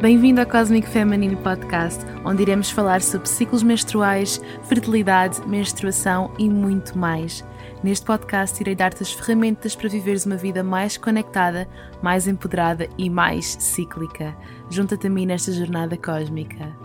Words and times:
Bem-vindo 0.00 0.40
ao 0.40 0.46
Cosmic 0.46 0.88
Feminine 0.88 1.34
Podcast, 1.34 2.04
onde 2.24 2.42
iremos 2.42 2.70
falar 2.70 3.02
sobre 3.02 3.28
ciclos 3.28 3.64
menstruais, 3.64 4.40
fertilidade, 4.62 5.44
menstruação 5.44 6.32
e 6.38 6.48
muito 6.48 6.96
mais. 6.96 7.44
Neste 7.82 8.06
podcast, 8.06 8.60
irei 8.62 8.76
dar-te 8.76 9.02
as 9.02 9.12
ferramentas 9.12 9.74
para 9.74 9.88
viveres 9.88 10.24
uma 10.24 10.36
vida 10.36 10.62
mais 10.62 10.96
conectada, 10.96 11.68
mais 12.00 12.28
empoderada 12.28 12.88
e 12.96 13.10
mais 13.10 13.56
cíclica. 13.58 14.36
Junta-te 14.70 15.08
a 15.08 15.10
mim 15.10 15.26
nesta 15.26 15.50
jornada 15.50 15.96
cósmica. 15.96 16.76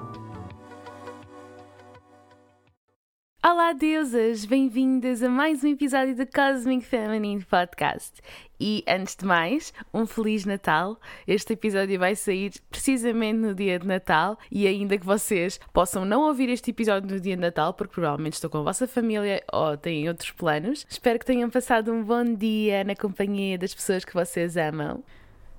Olá, 3.46 3.74
deusas! 3.74 4.46
Bem-vindas 4.46 5.22
a 5.22 5.28
mais 5.28 5.66
um 5.66 5.68
episódio 5.68 6.16
do 6.16 6.26
Cosmic 6.26 6.86
Feminine 6.86 7.44
Podcast. 7.44 8.22
E 8.58 8.86
antes 8.88 9.18
de 9.18 9.26
mais, 9.26 9.74
um 9.94 10.06
Feliz 10.06 10.46
Natal. 10.46 10.98
Este 11.28 11.52
episódio 11.52 12.00
vai 12.00 12.16
sair 12.16 12.54
precisamente 12.72 13.40
no 13.40 13.54
dia 13.54 13.78
de 13.78 13.86
Natal 13.86 14.40
e 14.50 14.66
ainda 14.66 14.98
que 14.98 15.06
vocês 15.06 15.60
possam 15.74 16.06
não 16.06 16.22
ouvir 16.22 16.48
este 16.48 16.72
episódio 16.72 17.14
no 17.14 17.20
dia 17.20 17.36
de 17.36 17.42
Natal, 17.42 17.74
porque 17.74 17.96
provavelmente 17.96 18.36
estou 18.36 18.50
com 18.50 18.60
a 18.60 18.64
vossa 18.64 18.88
família 18.88 19.44
ou 19.52 19.76
têm 19.76 20.08
outros 20.08 20.32
planos, 20.32 20.88
espero 20.90 21.20
que 21.20 21.26
tenham 21.26 21.50
passado 21.50 21.92
um 21.92 22.02
bom 22.02 22.24
dia 22.24 22.86
na 22.86 22.96
companhia 22.96 23.58
das 23.58 23.74
pessoas 23.74 24.06
que 24.06 24.14
vocês 24.14 24.56
amam. 24.56 25.04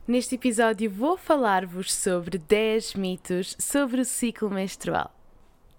Neste 0.08 0.36
episódio 0.36 0.90
vou 0.90 1.18
falar-vos 1.18 1.92
sobre 1.92 2.38
10 2.38 2.94
mitos 2.94 3.54
sobre 3.60 4.00
o 4.00 4.06
ciclo 4.06 4.48
menstrual. 4.48 5.13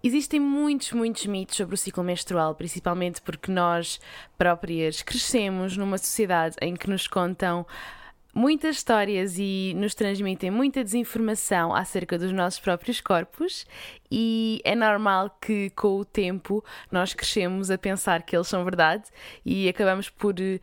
Existem 0.06 0.40
muitos, 0.40 0.92
muitos 0.92 1.26
mitos 1.26 1.58
sobre 1.58 1.74
o 1.74 1.78
ciclo 1.80 2.04
menstrual, 2.04 2.54
principalmente 2.54 3.20
porque 3.24 3.52
nós 3.52 4.00
próprias 4.38 5.02
crescemos 5.02 5.76
numa 5.76 5.98
sociedade 5.98 6.56
em 6.62 6.76
que 6.76 6.88
nos 6.88 7.08
contam 7.08 7.66
muitas 8.32 8.76
histórias 8.76 9.40
e 9.40 9.74
nos 9.76 9.96
transmitem 9.96 10.52
muita 10.52 10.84
desinformação 10.84 11.74
acerca 11.74 12.20
dos 12.20 12.32
nossos 12.32 12.60
próprios 12.60 13.02
corpos, 13.02 13.66
e 14.12 14.62
é 14.64 14.76
normal 14.76 15.36
que 15.42 15.72
com 15.72 15.98
o 15.98 16.06
tempo 16.06 16.64
nós 16.92 17.16
crescemos 17.16 17.72
a 17.72 17.78
pensar 17.80 18.22
que 18.22 18.36
eles 18.36 18.48
são 18.48 18.64
verdade 18.64 19.06
e 19.44 19.68
acabamos 19.68 20.08
por 20.08 20.40
eh, 20.40 20.60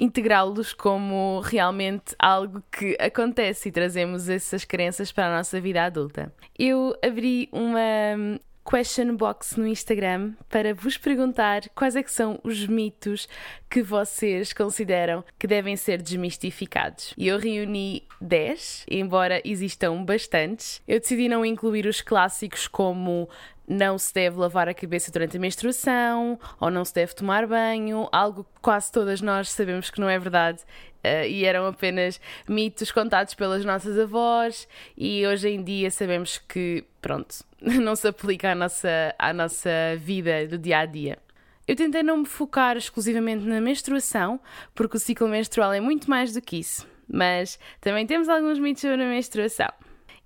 integrá-los 0.00 0.72
como 0.72 1.40
realmente 1.40 2.14
algo 2.20 2.62
que 2.70 2.96
acontece 3.00 3.68
e 3.68 3.72
trazemos 3.72 4.28
essas 4.28 4.64
crenças 4.64 5.10
para 5.10 5.26
a 5.26 5.38
nossa 5.38 5.60
vida 5.60 5.82
adulta. 5.82 6.32
Eu 6.56 6.94
abri 7.02 7.48
uma 7.50 8.38
question 8.68 9.14
box 9.14 9.56
no 9.56 9.66
Instagram 9.66 10.32
para 10.50 10.74
vos 10.74 10.98
perguntar 10.98 11.68
quais 11.74 11.94
é 11.94 12.02
que 12.02 12.10
são 12.10 12.40
os 12.42 12.66
mitos 12.66 13.28
que 13.70 13.80
vocês 13.80 14.52
consideram 14.52 15.24
que 15.38 15.46
devem 15.46 15.76
ser 15.76 16.02
desmistificados. 16.02 17.14
E 17.16 17.28
eu 17.28 17.38
reuni 17.38 18.02
10, 18.20 18.86
embora 18.90 19.40
existam 19.44 20.02
bastantes. 20.04 20.82
Eu 20.86 20.98
decidi 20.98 21.28
não 21.28 21.44
incluir 21.44 21.86
os 21.86 22.00
clássicos 22.00 22.66
como 22.66 23.28
não 23.68 23.98
se 23.98 24.12
deve 24.12 24.38
lavar 24.38 24.68
a 24.68 24.74
cabeça 24.74 25.10
durante 25.10 25.36
a 25.36 25.40
menstruação 25.40 26.38
ou 26.60 26.70
não 26.70 26.84
se 26.84 26.94
deve 26.94 27.14
tomar 27.14 27.46
banho, 27.46 28.08
algo 28.12 28.44
que 28.44 28.60
quase 28.60 28.90
todas 28.92 29.20
nós 29.20 29.50
sabemos 29.50 29.90
que 29.90 30.00
não 30.00 30.08
é 30.08 30.18
verdade 30.18 30.62
uh, 31.04 31.26
e 31.26 31.44
eram 31.44 31.66
apenas 31.66 32.20
mitos 32.48 32.90
contados 32.92 33.34
pelas 33.34 33.64
nossas 33.64 33.98
avós 33.98 34.68
e 34.96 35.26
hoje 35.26 35.48
em 35.48 35.62
dia 35.62 35.90
sabemos 35.90 36.38
que, 36.38 36.84
pronto, 37.00 37.36
não 37.60 37.96
se 37.96 38.08
aplica 38.08 38.52
à 38.52 38.54
nossa, 38.54 39.14
à 39.18 39.32
nossa 39.32 39.70
vida 39.98 40.46
do 40.46 40.58
dia 40.58 40.78
a 40.78 40.86
dia. 40.86 41.18
Eu 41.66 41.74
tentei 41.74 42.02
não 42.02 42.18
me 42.18 42.26
focar 42.26 42.76
exclusivamente 42.76 43.44
na 43.44 43.60
menstruação, 43.60 44.38
porque 44.72 44.96
o 44.96 45.00
ciclo 45.00 45.26
menstrual 45.26 45.72
é 45.72 45.80
muito 45.80 46.08
mais 46.08 46.32
do 46.32 46.40
que 46.40 46.58
isso, 46.58 46.86
mas 47.08 47.58
também 47.80 48.06
temos 48.06 48.28
alguns 48.28 48.60
mitos 48.60 48.82
sobre 48.82 49.02
a 49.02 49.08
menstruação. 49.08 49.68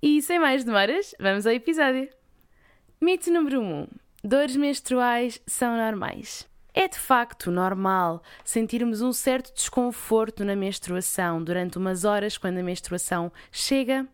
E 0.03 0.21
sem 0.21 0.37
mais 0.37 0.63
demoras, 0.63 1.15
vamos 1.19 1.47
ao 1.47 1.53
episódio. 1.53 2.20
Mito 3.03 3.31
número 3.31 3.59
1: 3.59 3.63
um, 3.63 3.87
Dores 4.23 4.55
menstruais 4.55 5.41
são 5.47 5.75
normais. 5.75 6.47
É 6.71 6.87
de 6.87 6.99
facto 6.99 7.49
normal 7.49 8.21
sentirmos 8.45 9.01
um 9.01 9.11
certo 9.11 9.51
desconforto 9.55 10.45
na 10.45 10.55
menstruação 10.55 11.43
durante 11.43 11.79
umas 11.79 12.05
horas 12.05 12.37
quando 12.37 12.59
a 12.59 12.63
menstruação 12.63 13.31
chega. 13.51 14.05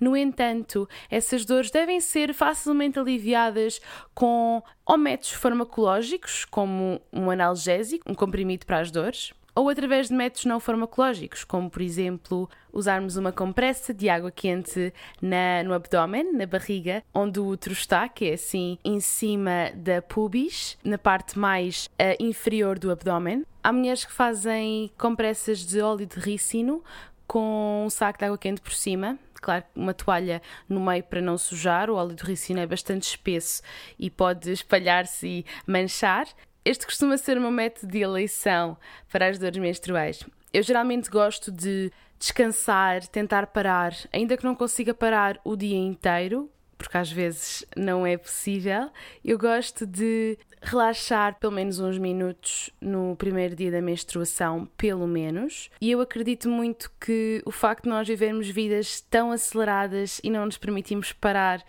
No 0.00 0.16
entanto, 0.16 0.88
essas 1.10 1.44
dores 1.44 1.70
devem 1.70 2.00
ser 2.00 2.32
facilmente 2.32 2.98
aliviadas 2.98 3.78
com 4.14 4.62
ou 4.86 4.96
métodos 4.96 5.32
farmacológicos, 5.32 6.46
como 6.46 6.98
um 7.12 7.30
analgésico, 7.30 8.10
um 8.10 8.14
comprimido 8.14 8.64
para 8.64 8.80
as 8.80 8.90
dores, 8.90 9.34
ou 9.54 9.68
através 9.68 10.08
de 10.08 10.14
métodos 10.14 10.44
não 10.44 10.60
farmacológicos, 10.60 11.44
como 11.44 11.70
por 11.70 11.82
exemplo 11.82 12.48
usarmos 12.72 13.16
uma 13.16 13.32
compressa 13.32 13.92
de 13.92 14.08
água 14.08 14.30
quente 14.30 14.92
na, 15.20 15.62
no 15.64 15.74
abdômen, 15.74 16.32
na 16.32 16.46
barriga, 16.46 17.02
onde 17.12 17.40
o 17.40 17.46
útero 17.46 17.72
está, 17.72 18.08
que 18.08 18.26
é 18.26 18.34
assim 18.34 18.78
em 18.84 19.00
cima 19.00 19.70
da 19.74 20.00
pubis, 20.00 20.78
na 20.84 20.98
parte 20.98 21.38
mais 21.38 21.86
uh, 21.86 22.22
inferior 22.22 22.78
do 22.78 22.90
abdômen. 22.90 23.44
Há 23.62 23.72
mulheres 23.72 24.04
que 24.04 24.12
fazem 24.12 24.90
compressas 24.96 25.58
de 25.66 25.80
óleo 25.80 26.06
de 26.06 26.18
ricino 26.18 26.82
com 27.26 27.84
um 27.86 27.90
saco 27.90 28.18
de 28.18 28.24
água 28.24 28.38
quente 28.38 28.60
por 28.60 28.72
cima, 28.72 29.18
claro, 29.40 29.64
uma 29.74 29.94
toalha 29.94 30.42
no 30.68 30.80
meio 30.80 31.02
para 31.04 31.20
não 31.20 31.38
sujar. 31.38 31.90
O 31.90 31.94
óleo 31.94 32.14
de 32.14 32.24
ricino 32.24 32.60
é 32.60 32.66
bastante 32.66 33.04
espesso 33.04 33.62
e 33.98 34.10
pode 34.10 34.50
espalhar-se 34.50 35.26
e 35.26 35.46
manchar. 35.66 36.26
Este 36.64 36.84
costuma 36.84 37.16
ser 37.16 37.38
o 37.38 37.40
meu 37.40 37.50
método 37.50 37.90
de 37.90 37.98
eleição 38.00 38.76
para 39.10 39.28
as 39.28 39.38
dores 39.38 39.56
menstruais. 39.56 40.22
Eu 40.52 40.62
geralmente 40.62 41.08
gosto 41.08 41.50
de 41.50 41.90
descansar, 42.18 43.06
tentar 43.06 43.46
parar, 43.46 43.94
ainda 44.12 44.36
que 44.36 44.44
não 44.44 44.54
consiga 44.54 44.92
parar 44.92 45.40
o 45.42 45.56
dia 45.56 45.78
inteiro, 45.78 46.50
porque 46.76 46.96
às 46.96 47.10
vezes 47.10 47.64
não 47.76 48.06
é 48.06 48.16
possível. 48.16 48.90
Eu 49.24 49.38
gosto 49.38 49.86
de 49.86 50.38
relaxar 50.62 51.38
pelo 51.38 51.52
menos 51.52 51.78
uns 51.78 51.98
minutos 51.98 52.70
no 52.80 53.16
primeiro 53.16 53.54
dia 53.54 53.70
da 53.70 53.80
menstruação, 53.80 54.68
pelo 54.76 55.06
menos. 55.06 55.70
E 55.80 55.90
eu 55.90 56.00
acredito 56.00 56.48
muito 56.48 56.90
que 57.00 57.42
o 57.46 57.50
facto 57.50 57.84
de 57.84 57.90
nós 57.90 58.06
vivermos 58.06 58.48
vidas 58.48 59.00
tão 59.00 59.30
aceleradas 59.30 60.20
e 60.22 60.30
não 60.30 60.44
nos 60.44 60.58
permitimos 60.58 61.12
parar 61.12 61.62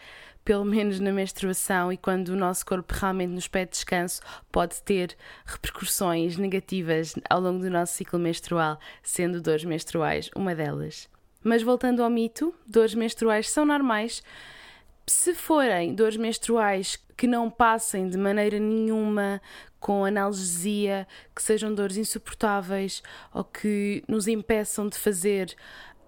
pelo 0.43 0.65
menos 0.65 0.99
na 0.99 1.11
menstruação 1.11 1.91
e 1.91 1.97
quando 1.97 2.29
o 2.29 2.35
nosso 2.35 2.65
corpo 2.65 2.93
realmente 2.93 3.31
nos 3.31 3.47
pede 3.47 3.71
descanso, 3.71 4.21
pode 4.51 4.81
ter 4.83 5.15
repercussões 5.45 6.37
negativas 6.37 7.13
ao 7.29 7.39
longo 7.39 7.59
do 7.59 7.69
nosso 7.69 7.93
ciclo 7.93 8.19
menstrual, 8.19 8.79
sendo 9.03 9.41
dores 9.41 9.63
menstruais 9.63 10.29
uma 10.35 10.55
delas. 10.55 11.09
Mas 11.43 11.63
voltando 11.63 12.03
ao 12.03 12.09
mito, 12.09 12.53
dores 12.67 12.93
menstruais 12.93 13.49
são 13.49 13.65
normais. 13.65 14.23
Se 15.07 15.33
forem 15.33 15.95
dores 15.95 16.17
menstruais 16.17 16.99
que 17.17 17.27
não 17.27 17.49
passem 17.49 18.07
de 18.07 18.17
maneira 18.17 18.59
nenhuma 18.59 19.41
com 19.79 20.05
analgesia, 20.05 21.07
que 21.35 21.41
sejam 21.41 21.73
dores 21.73 21.97
insuportáveis 21.97 23.01
ou 23.33 23.43
que 23.43 24.03
nos 24.07 24.27
impeçam 24.27 24.87
de 24.87 24.97
fazer 24.97 25.55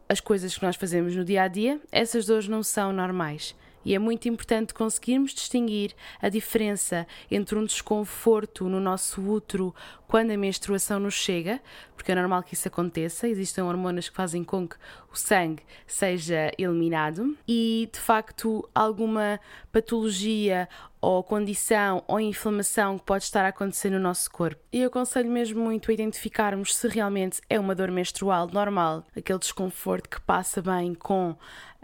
as 0.08 0.20
coisas 0.20 0.56
que 0.56 0.64
nós 0.64 0.76
fazemos 0.76 1.16
no 1.16 1.26
dia 1.26 1.44
a 1.44 1.48
dia, 1.48 1.82
essas 1.92 2.26
dores 2.26 2.48
não 2.48 2.62
são 2.62 2.94
normais. 2.94 3.56
E 3.86 3.94
é 3.94 4.00
muito 4.00 4.28
importante 4.28 4.74
conseguirmos 4.74 5.34
distinguir 5.34 5.94
a 6.22 6.30
diferença 6.30 7.08
entre 7.30 7.58
um 7.58 7.66
desconforto 7.66 8.70
no 8.70 8.80
nosso 8.80 9.22
útero 9.22 9.74
quando 10.08 10.30
a 10.30 10.38
menstruação 10.38 11.00
nos 11.00 11.16
chega, 11.16 11.60
porque 11.96 12.12
é 12.12 12.16
normal 12.16 12.44
que 12.44 12.54
isso 12.54 12.68
aconteça, 12.68 13.28
existem 13.28 13.64
hormonas 13.64 14.10
que 14.10 14.16
fazem 14.16 14.44
com 14.44 14.68
que 14.68 14.76
o 15.12 15.16
sangue 15.16 15.64
seja 15.88 16.52
eliminado, 16.56 17.36
e 17.48 17.90
de 17.92 18.00
facto 18.00 18.70
alguma 18.76 19.40
patologia 19.72 20.70
ou 21.02 21.24
condição 21.24 22.04
ou 22.08 22.20
inflamação 22.20 23.00
que 23.00 23.06
pode 23.06 23.24
estar 23.24 23.44
a 23.44 23.48
acontecer 23.48 23.90
no 23.90 24.00
nosso 24.00 24.30
corpo. 24.30 24.62
E 24.72 24.82
eu 24.82 24.88
aconselho 24.88 25.32
mesmo 25.32 25.64
muito 25.64 25.90
a 25.90 25.94
identificarmos 25.94 26.76
se 26.76 26.88
realmente 26.88 27.42
é 27.50 27.60
uma 27.60 27.74
dor 27.74 27.90
menstrual 27.90 28.48
normal, 28.48 29.04
aquele 29.18 29.40
desconforto 29.40 30.10
que 30.10 30.22
passa 30.22 30.62
bem 30.62 30.94
com 30.94 31.36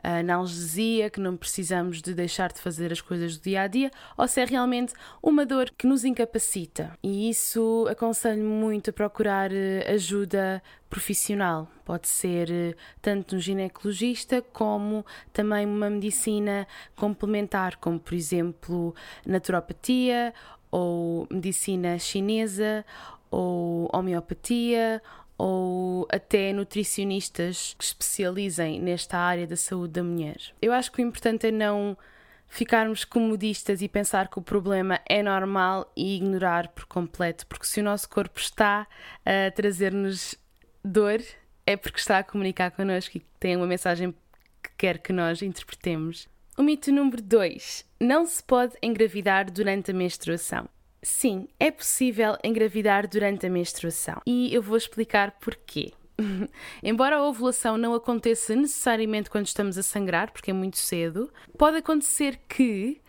a 0.04 0.20
analgesia, 0.20 1.10
que 1.10 1.20
não 1.20 1.36
precisamos 1.36 2.02
de 2.02 2.14
deixar 2.14 2.52
de 2.52 2.60
fazer 2.60 2.92
as 2.92 3.02
coisas 3.02 3.38
do 3.38 3.44
dia 3.44 3.62
a 3.62 3.68
dia, 3.68 3.92
ou 4.18 4.28
se 4.28 4.42
é 4.42 4.46
realmente 4.46 4.94
uma 5.22 5.46
dor 5.46 5.72
que 5.78 5.88
nos 5.88 6.04
incapacita. 6.04 6.98
E 7.04 7.30
isso 7.30 7.88
aconselho 7.90 8.44
muito 8.44 8.90
a 8.90 8.94
procurar 8.94 9.52
eh, 9.52 9.86
ajuda 9.92 10.62
profissional. 10.90 11.70
Pode 11.86 12.08
ser 12.08 12.50
eh, 12.52 12.76
tanto 13.02 13.36
um 13.36 13.40
ginecologista 13.40 14.42
como 14.54 15.06
também 15.32 15.66
uma 15.66 15.90
medicina 15.90 16.68
complementar, 16.96 17.78
como 17.78 18.00
por 18.00 18.14
exemplo 18.14 18.96
naturopatia 19.26 20.34
ou 20.72 21.28
medicina 21.32 21.98
chinesa 21.98 22.86
ou 23.32 23.90
homeopatia 23.94 25.02
ou 25.40 26.06
até 26.12 26.52
nutricionistas 26.52 27.74
que 27.80 27.84
especializem 27.86 28.82
nesta 28.82 29.18
área 29.18 29.48
da 29.48 29.56
saúde 29.56 29.94
da 29.94 30.04
mulher. 30.04 30.36
Eu 30.62 30.74
acho 30.74 30.92
que 30.92 31.02
o 31.02 31.06
importante 31.06 31.48
é 31.48 31.52
não 31.52 31.98
ficarmos 32.46 33.06
comodistas 33.06 33.82
e 33.82 33.88
pensar 33.88 34.28
que 34.28 34.38
o 34.38 34.42
problema 34.42 35.00
é 35.08 35.24
normal 35.24 35.90
e 35.96 36.18
ignorar 36.18 36.68
por 36.70 36.86
completo, 36.86 37.48
porque 37.48 37.66
se 37.66 37.80
o 37.80 37.84
nosso 37.84 38.10
corpo 38.10 38.38
está 38.38 38.86
a 39.26 39.50
trazer-nos 39.52 40.36
dor, 40.84 41.22
é 41.66 41.78
porque 41.78 42.00
está 42.00 42.18
a 42.18 42.24
comunicar 42.24 42.72
connosco 42.72 43.16
e 43.18 43.26
tem 43.40 43.56
uma 43.56 43.68
mensagem 43.68 44.14
que 44.62 44.72
quer 44.78 44.98
que 44.98 45.14
nós 45.14 45.42
interpretemos. 45.42 46.28
O 46.58 46.64
mito 46.64 46.92
número 46.92 47.22
2. 47.22 47.86
Não 47.98 48.26
se 48.26 48.44
pode 48.44 48.76
engravidar 48.82 49.50
durante 49.50 49.92
a 49.92 49.94
menstruação. 49.94 50.68
Sim, 51.02 51.48
é 51.60 51.72
possível 51.72 52.38
engravidar 52.44 53.08
durante 53.08 53.46
a 53.46 53.50
menstruação. 53.50 54.22
E 54.26 54.54
eu 54.54 54.62
vou 54.62 54.78
explicar 54.78 55.32
porquê. 55.40 55.94
Embora 56.84 57.18
a 57.18 57.24
ovulação 57.26 57.78
não 57.78 57.94
aconteça 57.94 58.56
necessariamente 58.56 59.30
quando 59.30 59.48
estamos 59.48 59.78
a 59.78 59.84
sangrar, 59.84 60.32
porque 60.32 60.52
é 60.52 60.54
muito 60.54 60.78
cedo, 60.78 61.32
pode 61.58 61.78
acontecer 61.78 62.40
que 62.48 63.02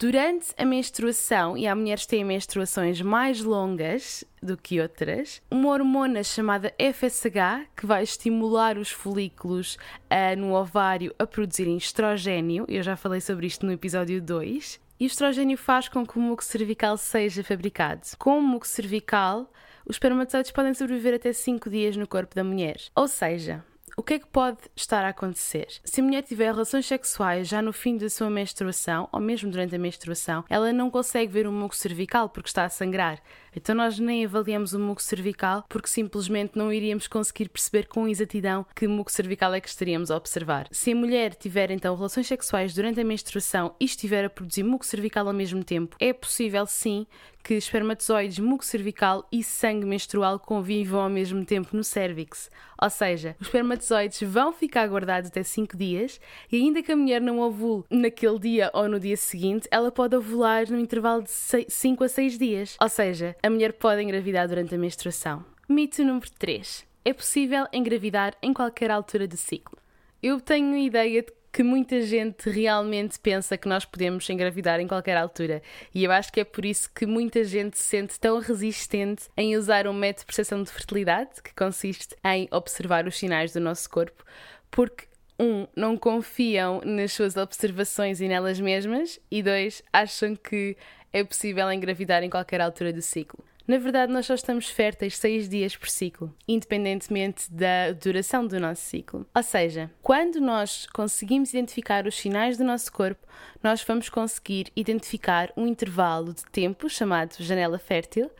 Durante 0.00 0.54
a 0.56 0.64
menstruação, 0.64 1.58
e 1.58 1.66
há 1.66 1.74
mulheres 1.74 2.04
que 2.04 2.10
têm 2.10 2.24
menstruações 2.24 3.00
mais 3.00 3.42
longas 3.42 4.22
do 4.40 4.56
que 4.56 4.80
outras, 4.80 5.42
uma 5.50 5.70
hormona 5.70 6.22
chamada 6.22 6.72
FSH, 6.78 7.66
que 7.76 7.84
vai 7.84 8.04
estimular 8.04 8.78
os 8.78 8.92
folículos 8.92 9.76
uh, 10.04 10.38
no 10.38 10.54
ovário 10.54 11.12
a 11.18 11.26
produzirem 11.26 11.76
estrogênio, 11.76 12.64
eu 12.68 12.80
já 12.80 12.94
falei 12.94 13.20
sobre 13.20 13.48
isto 13.48 13.66
no 13.66 13.72
episódio 13.72 14.22
2, 14.22 14.78
e 14.98 15.04
o 15.04 15.06
estrogênio 15.06 15.56
faz 15.56 15.88
com 15.88 16.06
que 16.06 16.18
o 16.18 16.20
muco 16.20 16.42
cervical 16.42 16.96
seja 16.96 17.44
fabricado. 17.44 18.02
Com 18.18 18.38
o 18.38 18.42
muco 18.42 18.66
cervical, 18.66 19.50
os 19.86 19.96
espermatozoides 19.96 20.50
podem 20.50 20.74
sobreviver 20.74 21.14
até 21.14 21.32
5 21.32 21.70
dias 21.70 21.96
no 21.96 22.06
corpo 22.06 22.34
da 22.34 22.42
mulher. 22.44 22.80
Ou 22.94 23.06
seja, 23.06 23.64
o 23.98 24.02
que 24.04 24.14
é 24.14 24.18
que 24.20 24.28
pode 24.28 24.58
estar 24.76 25.04
a 25.04 25.08
acontecer? 25.08 25.66
Se 25.82 26.00
a 26.00 26.04
mulher 26.04 26.22
tiver 26.22 26.52
relações 26.52 26.86
sexuais 26.86 27.48
já 27.48 27.60
no 27.60 27.72
fim 27.72 27.96
da 27.96 28.08
sua 28.08 28.30
menstruação, 28.30 29.08
ou 29.10 29.18
mesmo 29.18 29.50
durante 29.50 29.74
a 29.74 29.78
menstruação, 29.78 30.44
ela 30.48 30.72
não 30.72 30.88
consegue 30.88 31.32
ver 31.32 31.48
o 31.48 31.52
muco 31.52 31.74
cervical 31.74 32.28
porque 32.28 32.48
está 32.48 32.64
a 32.64 32.68
sangrar. 32.68 33.20
Então 33.56 33.74
nós 33.74 33.98
nem 33.98 34.24
avaliamos 34.24 34.72
o 34.72 34.78
muco 34.78 35.02
cervical 35.02 35.64
porque 35.68 35.88
simplesmente 35.88 36.56
não 36.56 36.72
iríamos 36.72 37.08
conseguir 37.08 37.48
perceber 37.48 37.88
com 37.88 38.06
exatidão 38.06 38.64
que 38.72 38.86
muco 38.86 39.10
cervical 39.10 39.52
é 39.52 39.60
que 39.60 39.68
estaríamos 39.68 40.12
a 40.12 40.16
observar. 40.16 40.68
Se 40.70 40.92
a 40.92 40.96
mulher 40.96 41.34
tiver 41.34 41.72
então 41.72 41.96
relações 41.96 42.28
sexuais 42.28 42.72
durante 42.72 43.00
a 43.00 43.04
menstruação 43.04 43.74
e 43.80 43.84
estiver 43.84 44.24
a 44.24 44.30
produzir 44.30 44.62
muco 44.62 44.86
cervical 44.86 45.26
ao 45.26 45.34
mesmo 45.34 45.64
tempo, 45.64 45.96
é 45.98 46.12
possível 46.12 46.64
sim 46.66 47.04
que 47.48 47.54
espermatozoides, 47.54 48.38
muco 48.38 48.62
cervical 48.62 49.26
e 49.32 49.42
sangue 49.42 49.86
menstrual 49.86 50.38
convivam 50.38 51.00
ao 51.00 51.08
mesmo 51.08 51.46
tempo 51.46 51.74
no 51.74 51.82
cérvix. 51.82 52.50
Ou 52.78 52.90
seja, 52.90 53.34
os 53.40 53.46
espermatozoides 53.46 54.20
vão 54.22 54.52
ficar 54.52 54.86
guardados 54.86 55.30
até 55.30 55.42
5 55.42 55.74
dias 55.74 56.20
e 56.52 56.56
ainda 56.56 56.82
que 56.82 56.92
a 56.92 56.96
mulher 56.96 57.22
não 57.22 57.38
ovule 57.38 57.84
naquele 57.90 58.38
dia 58.38 58.70
ou 58.74 58.86
no 58.86 59.00
dia 59.00 59.16
seguinte, 59.16 59.66
ela 59.70 59.90
pode 59.90 60.14
ovular 60.14 60.70
no 60.70 60.78
intervalo 60.78 61.22
de 61.22 61.30
5 61.30 62.04
a 62.04 62.08
6 62.10 62.36
dias. 62.38 62.76
Ou 62.82 62.88
seja, 62.90 63.34
a 63.42 63.48
mulher 63.48 63.72
pode 63.72 64.02
engravidar 64.02 64.46
durante 64.46 64.74
a 64.74 64.78
menstruação. 64.78 65.42
Mito 65.66 66.04
número 66.04 66.30
3. 66.38 66.84
É 67.02 67.14
possível 67.14 67.66
engravidar 67.72 68.36
em 68.42 68.52
qualquer 68.52 68.90
altura 68.90 69.26
do 69.26 69.38
ciclo. 69.38 69.78
Eu 70.22 70.38
tenho 70.38 70.74
a 70.74 70.80
ideia 70.80 71.22
de 71.22 71.32
que 71.58 71.62
muita 71.64 72.00
gente 72.02 72.48
realmente 72.48 73.18
pensa 73.18 73.58
que 73.58 73.66
nós 73.66 73.84
podemos 73.84 74.30
engravidar 74.30 74.78
em 74.78 74.86
qualquer 74.86 75.16
altura. 75.16 75.60
E 75.92 76.04
eu 76.04 76.12
acho 76.12 76.32
que 76.32 76.38
é 76.38 76.44
por 76.44 76.64
isso 76.64 76.88
que 76.94 77.04
muita 77.04 77.42
gente 77.42 77.76
se 77.76 77.82
sente 77.82 78.20
tão 78.20 78.38
resistente 78.38 79.24
em 79.36 79.56
usar 79.56 79.88
um 79.88 79.92
método 79.92 80.20
de 80.20 80.26
percepção 80.26 80.62
de 80.62 80.70
fertilidade, 80.70 81.42
que 81.42 81.52
consiste 81.52 82.14
em 82.24 82.46
observar 82.52 83.08
os 83.08 83.18
sinais 83.18 83.52
do 83.52 83.58
nosso 83.58 83.90
corpo, 83.90 84.24
porque 84.70 85.08
um, 85.36 85.66
não 85.74 85.96
confiam 85.96 86.80
nas 86.84 87.12
suas 87.12 87.36
observações 87.36 88.20
e 88.20 88.28
nelas 88.28 88.60
mesmas, 88.60 89.18
e 89.28 89.42
dois, 89.42 89.82
acham 89.92 90.36
que 90.36 90.76
é 91.12 91.24
possível 91.24 91.72
engravidar 91.72 92.22
em 92.22 92.30
qualquer 92.30 92.60
altura 92.60 92.92
do 92.92 93.02
ciclo. 93.02 93.47
Na 93.68 93.76
verdade, 93.76 94.10
nós 94.10 94.24
só 94.24 94.32
estamos 94.32 94.70
férteis 94.70 95.18
seis 95.18 95.46
dias 95.46 95.76
por 95.76 95.90
ciclo, 95.90 96.34
independentemente 96.48 97.52
da 97.52 97.92
duração 97.92 98.46
do 98.46 98.58
nosso 98.58 98.80
ciclo. 98.80 99.26
Ou 99.34 99.42
seja, 99.42 99.90
quando 100.00 100.40
nós 100.40 100.86
conseguimos 100.86 101.50
identificar 101.50 102.06
os 102.06 102.16
sinais 102.16 102.56
do 102.56 102.64
nosso 102.64 102.90
corpo, 102.90 103.26
nós 103.62 103.82
vamos 103.82 104.08
conseguir 104.08 104.72
identificar 104.74 105.52
um 105.54 105.66
intervalo 105.66 106.32
de 106.32 106.46
tempo 106.46 106.88
chamado 106.88 107.34
janela 107.40 107.78
fértil, 107.78 108.30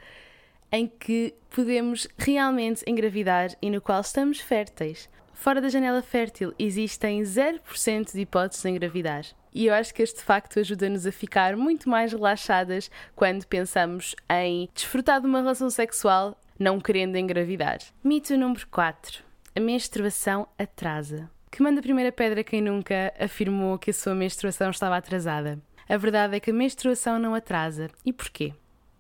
em 0.72 0.86
que 0.88 1.34
podemos 1.50 2.08
realmente 2.16 2.82
engravidar 2.86 3.50
e 3.60 3.69
no 3.69 3.82
qual 3.82 4.00
estamos 4.00 4.40
férteis. 4.40 5.10
Fora 5.34 5.60
da 5.60 5.69
janela 5.69 6.00
fértil 6.00 6.54
existem 6.58 7.20
0% 7.20 8.14
de 8.14 8.22
hipóteses 8.22 8.62
de 8.62 8.70
engravidar. 8.70 9.26
E 9.54 9.66
eu 9.66 9.74
acho 9.74 9.94
que 9.94 10.02
este 10.02 10.22
facto 10.22 10.58
ajuda-nos 10.58 11.06
a 11.06 11.12
ficar 11.12 11.56
muito 11.56 11.88
mais 11.88 12.12
relaxadas 12.12 12.90
quando 13.14 13.46
pensamos 13.46 14.14
em 14.30 14.68
desfrutar 14.74 15.20
de 15.20 15.26
uma 15.26 15.40
relação 15.40 15.70
sexual 15.70 16.38
não 16.58 16.80
querendo 16.80 17.16
engravidar. 17.16 17.78
Mito 18.02 18.36
número 18.36 18.66
4. 18.68 19.22
A 19.54 19.60
menstruação 19.60 20.48
atrasa. 20.58 21.30
Que 21.50 21.62
manda 21.62 21.80
a 21.80 21.82
primeira 21.82 22.12
pedra 22.12 22.44
quem 22.44 22.60
nunca 22.60 23.12
afirmou 23.18 23.78
que 23.78 23.90
a 23.90 23.94
sua 23.94 24.14
menstruação 24.14 24.70
estava 24.70 24.96
atrasada. 24.96 25.58
A 25.88 25.96
verdade 25.96 26.36
é 26.36 26.40
que 26.40 26.50
a 26.50 26.54
menstruação 26.54 27.18
não 27.18 27.34
atrasa. 27.34 27.88
E 28.04 28.12
porquê? 28.12 28.52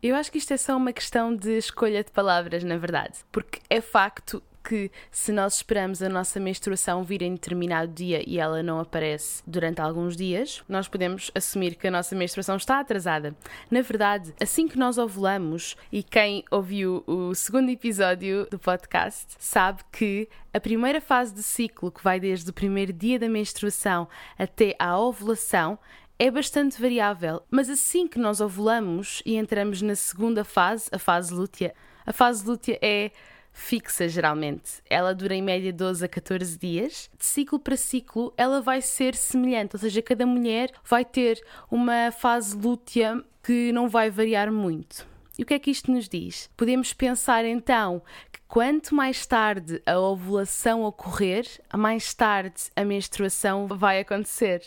Eu 0.02 0.14
acho 0.14 0.30
que 0.30 0.38
isto 0.38 0.52
é 0.52 0.56
só 0.56 0.76
uma 0.76 0.92
questão 0.92 1.34
de 1.34 1.58
escolha 1.58 2.04
de 2.04 2.10
palavras, 2.12 2.62
na 2.62 2.76
verdade. 2.76 3.18
Porque 3.32 3.60
é 3.68 3.80
facto 3.80 4.42
que 4.62 4.90
se 5.10 5.32
nós 5.32 5.56
esperamos 5.56 6.02
a 6.02 6.08
nossa 6.08 6.38
menstruação 6.38 7.02
vir 7.02 7.22
em 7.22 7.34
determinado 7.34 7.92
dia 7.92 8.22
e 8.26 8.38
ela 8.38 8.62
não 8.62 8.80
aparece 8.80 9.42
durante 9.46 9.80
alguns 9.80 10.16
dias, 10.16 10.62
nós 10.68 10.88
podemos 10.88 11.30
assumir 11.34 11.74
que 11.74 11.88
a 11.88 11.90
nossa 11.90 12.14
menstruação 12.14 12.56
está 12.56 12.80
atrasada. 12.80 13.34
Na 13.70 13.82
verdade, 13.82 14.34
assim 14.40 14.68
que 14.68 14.78
nós 14.78 14.98
ovulamos, 14.98 15.76
e 15.92 16.02
quem 16.02 16.44
ouviu 16.50 17.02
o 17.06 17.34
segundo 17.34 17.70
episódio 17.70 18.46
do 18.50 18.58
podcast 18.58 19.34
sabe 19.38 19.82
que 19.92 20.28
a 20.52 20.60
primeira 20.60 21.00
fase 21.00 21.34
do 21.34 21.42
ciclo, 21.42 21.90
que 21.90 22.02
vai 22.02 22.18
desde 22.18 22.50
o 22.50 22.52
primeiro 22.52 22.92
dia 22.92 23.18
da 23.18 23.28
menstruação 23.28 24.08
até 24.38 24.74
à 24.78 24.98
ovulação, 24.98 25.78
é 26.18 26.30
bastante 26.30 26.80
variável, 26.80 27.42
mas 27.48 27.70
assim 27.70 28.08
que 28.08 28.18
nós 28.18 28.40
ovulamos 28.40 29.22
e 29.24 29.36
entramos 29.36 29.80
na 29.80 29.94
segunda 29.94 30.42
fase, 30.42 30.88
a 30.90 30.98
fase 30.98 31.32
lútea, 31.32 31.72
a 32.04 32.12
fase 32.12 32.44
lútea 32.44 32.76
é 32.82 33.12
fixa 33.58 34.08
geralmente. 34.08 34.80
Ela 34.88 35.14
dura 35.14 35.34
em 35.34 35.42
média 35.42 35.72
12 35.72 36.04
a 36.04 36.08
14 36.08 36.56
dias. 36.56 37.10
De 37.18 37.26
ciclo 37.26 37.58
para 37.58 37.76
ciclo, 37.76 38.32
ela 38.36 38.62
vai 38.62 38.80
ser 38.80 39.14
semelhante, 39.14 39.74
ou 39.74 39.80
seja, 39.80 40.00
cada 40.00 40.24
mulher 40.24 40.70
vai 40.88 41.04
ter 41.04 41.44
uma 41.70 42.10
fase 42.12 42.56
lútea 42.56 43.22
que 43.42 43.72
não 43.72 43.88
vai 43.88 44.10
variar 44.10 44.50
muito. 44.52 45.06
E 45.36 45.42
o 45.42 45.46
que 45.46 45.54
é 45.54 45.58
que 45.58 45.70
isto 45.70 45.90
nos 45.90 46.08
diz? 46.08 46.48
Podemos 46.56 46.92
pensar 46.92 47.44
então 47.44 48.02
que 48.32 48.40
quanto 48.48 48.94
mais 48.94 49.26
tarde 49.26 49.82
a 49.84 49.98
ovulação 49.98 50.82
ocorrer, 50.84 51.46
mais 51.76 52.14
tarde 52.14 52.70
a 52.74 52.84
menstruação 52.84 53.66
vai 53.66 54.00
acontecer. 54.00 54.62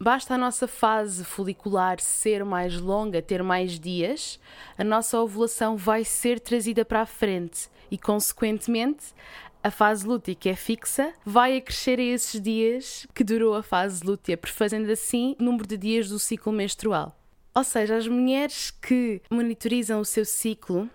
Basta 0.00 0.34
a 0.34 0.38
nossa 0.38 0.68
fase 0.68 1.24
folicular 1.24 2.00
ser 2.00 2.44
mais 2.44 2.80
longa, 2.80 3.20
ter 3.20 3.42
mais 3.42 3.80
dias, 3.80 4.38
a 4.78 4.84
nossa 4.84 5.20
ovulação 5.20 5.76
vai 5.76 6.04
ser 6.04 6.38
trazida 6.38 6.84
para 6.84 7.00
a 7.00 7.06
frente 7.06 7.68
e, 7.90 7.98
consequentemente, 7.98 9.14
a 9.62 9.70
fase 9.70 10.06
lútea 10.06 10.34
que 10.34 10.48
é 10.48 10.54
fixa 10.54 11.12
vai 11.24 11.56
acrescer 11.56 11.98
a 11.98 12.02
esses 12.02 12.40
dias 12.40 13.06
que 13.14 13.24
durou 13.24 13.54
a 13.54 13.62
fase 13.62 14.04
lútea, 14.04 14.36
prefazendo 14.36 14.90
assim 14.90 15.36
o 15.38 15.42
número 15.42 15.66
de 15.66 15.76
dias 15.76 16.08
do 16.08 16.18
ciclo 16.18 16.52
menstrual. 16.52 17.18
Ou 17.54 17.64
seja, 17.64 17.96
as 17.96 18.06
mulheres 18.06 18.70
que 18.70 19.20
monitorizam 19.30 20.00
o 20.00 20.04
seu 20.04 20.24
ciclo 20.24 20.88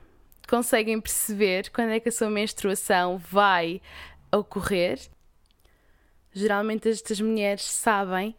conseguem 0.47 0.99
perceber 0.99 1.69
quando 1.71 1.89
é 1.89 1.99
que 1.99 2.09
a 2.09 2.11
sua 2.11 2.29
menstruação 2.29 3.17
vai 3.17 3.81
ocorrer. 4.31 4.99
Geralmente 6.31 6.89
estas 6.89 7.19
mulheres 7.19 7.63
sabem 7.63 8.35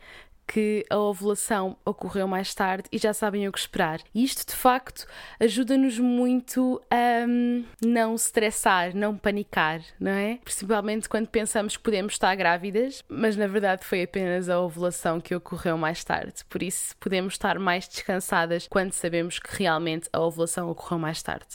que 0.47 0.85
a 0.91 0.99
ovulação 0.99 1.77
ocorreu 1.85 2.27
mais 2.29 2.55
tarde 2.55 2.89
e 2.93 2.99
já 2.99 3.13
sabem 3.13 3.49
o 3.49 3.53
que 3.53 3.59
esperar. 3.59 4.01
E 4.15 4.25
isto, 4.25 4.47
de 4.47 4.55
facto, 4.55 5.07
ajuda-nos 5.41 5.99
muito 5.99 6.81
a 6.91 7.27
um, 7.27 7.65
não 7.85 8.15
estressar, 8.15 8.95
não 8.95 9.17
panicar, 9.17 9.81
não 9.99 10.13
é? 10.13 10.39
Principalmente 10.45 11.09
quando 11.09 11.29
pensamos 11.29 11.77
que 11.77 11.83
podemos 11.83 12.15
estar 12.15 12.35
grávidas, 12.35 13.03
mas 13.09 13.37
na 13.37 13.47
verdade 13.47 13.85
foi 13.85 14.03
apenas 14.03 14.49
a 14.49 14.61
ovulação 14.61 15.21
que 15.21 15.35
ocorreu 15.35 15.77
mais 15.77 16.05
tarde. 16.05 16.45
Por 16.49 16.63
isso, 16.63 16.97
podemos 16.99 17.35
estar 17.35 17.59
mais 17.59 17.89
descansadas 17.89 18.67
quando 18.69 18.93
sabemos 18.93 19.39
que 19.39 19.57
realmente 19.57 20.09
a 20.13 20.21
ovulação 20.21 20.71
ocorreu 20.71 20.99
mais 20.99 21.23
tarde. 21.23 21.47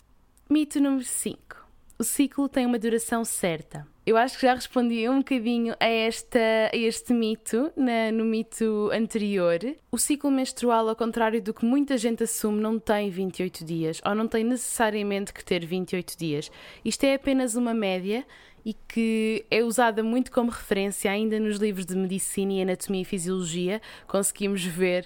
Mito 0.50 0.80
número 0.80 1.06
5. 1.06 1.59
O 2.02 2.04
ciclo 2.06 2.48
tem 2.48 2.66
uma 2.66 2.80
duração 2.80 3.26
certa. 3.26 3.86
Eu 4.06 4.16
acho 4.16 4.40
que 4.40 4.46
já 4.46 4.56
respondi 4.56 5.10
um 5.10 5.18
bocadinho 5.18 5.76
a, 5.78 5.86
esta, 5.86 6.40
a 6.72 6.78
este 6.78 7.12
mito, 7.12 7.74
na, 7.76 8.10
no 8.10 8.24
mito 8.24 8.90
anterior. 8.94 9.60
O 9.92 9.98
ciclo 9.98 10.32
menstrual, 10.32 10.88
ao 10.88 10.96
contrário 10.96 11.42
do 11.42 11.54
que 11.54 11.66
muita 11.66 11.98
gente 11.98 12.24
assume, 12.24 12.62
não 12.62 12.80
tem 12.80 13.10
28 13.10 13.66
dias, 13.66 14.02
ou 14.06 14.16
não 14.16 14.30
tem 14.30 14.46
necessariamente 14.46 15.34
que 15.34 15.44
ter 15.44 15.66
28 15.66 16.18
dias. 16.18 16.50
Isto 16.86 17.04
é 17.04 17.16
apenas 17.16 17.56
uma 17.56 17.74
média 17.74 18.26
e 18.64 18.74
que 18.74 19.46
é 19.52 19.62
usada 19.62 20.02
muito 20.02 20.32
como 20.32 20.52
referência 20.52 21.12
ainda 21.12 21.38
nos 21.38 21.58
livros 21.58 21.86
de 21.86 21.98
medicina 21.98 22.54
e 22.54 22.62
anatomia 22.62 23.02
e 23.02 23.06
fisiologia. 23.06 23.82
Conseguimos 24.08 24.64
ver 24.64 25.06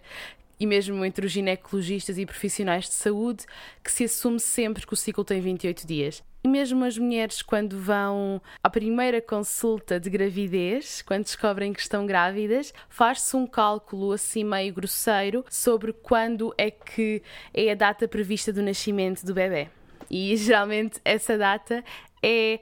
e 0.59 0.67
mesmo 0.67 1.03
entre 1.03 1.25
os 1.25 1.31
ginecologistas 1.31 2.19
e 2.19 2.25
profissionais 2.27 2.85
de 2.85 2.93
saúde, 2.93 3.47
que 3.83 3.91
se 3.91 4.03
assume 4.03 4.39
sempre 4.39 4.85
que 4.85 4.93
o 4.93 4.95
ciclo 4.95 5.23
tem 5.23 5.41
28 5.41 5.87
dias. 5.87 6.23
E 6.43 6.47
mesmo 6.47 6.83
as 6.83 6.97
mulheres, 6.97 7.41
quando 7.41 7.79
vão 7.79 8.41
à 8.61 8.69
primeira 8.69 9.21
consulta 9.21 9.97
de 9.97 10.09
gravidez, 10.09 11.01
quando 11.01 11.23
descobrem 11.23 11.71
que 11.71 11.79
estão 11.79 12.05
grávidas, 12.05 12.73
faz-se 12.89 13.35
um 13.37 13.47
cálculo 13.47 14.11
assim 14.11 14.43
meio 14.43 14.73
grosseiro 14.73 15.45
sobre 15.49 15.93
quando 15.93 16.53
é 16.57 16.69
que 16.69 17.23
é 17.53 17.71
a 17.71 17.75
data 17.75 18.09
prevista 18.09 18.51
do 18.51 18.61
nascimento 18.61 19.25
do 19.25 19.33
bebê. 19.33 19.69
E 20.09 20.35
geralmente 20.37 20.99
essa 21.05 21.37
data 21.37 21.81
é 22.21 22.59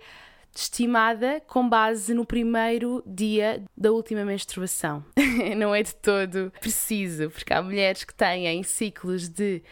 estimada 0.53 1.41
com 1.47 1.67
base 1.67 2.13
no 2.13 2.25
primeiro 2.25 3.01
dia 3.05 3.63
da 3.75 3.91
última 3.91 4.23
menstruação. 4.23 5.03
Não 5.57 5.73
é 5.73 5.81
de 5.81 5.95
todo 5.95 6.51
preciso, 6.59 7.29
porque 7.29 7.53
há 7.53 7.61
mulheres 7.61 8.03
que 8.03 8.13
têm 8.13 8.61
ciclos 8.63 9.27
de 9.29 9.63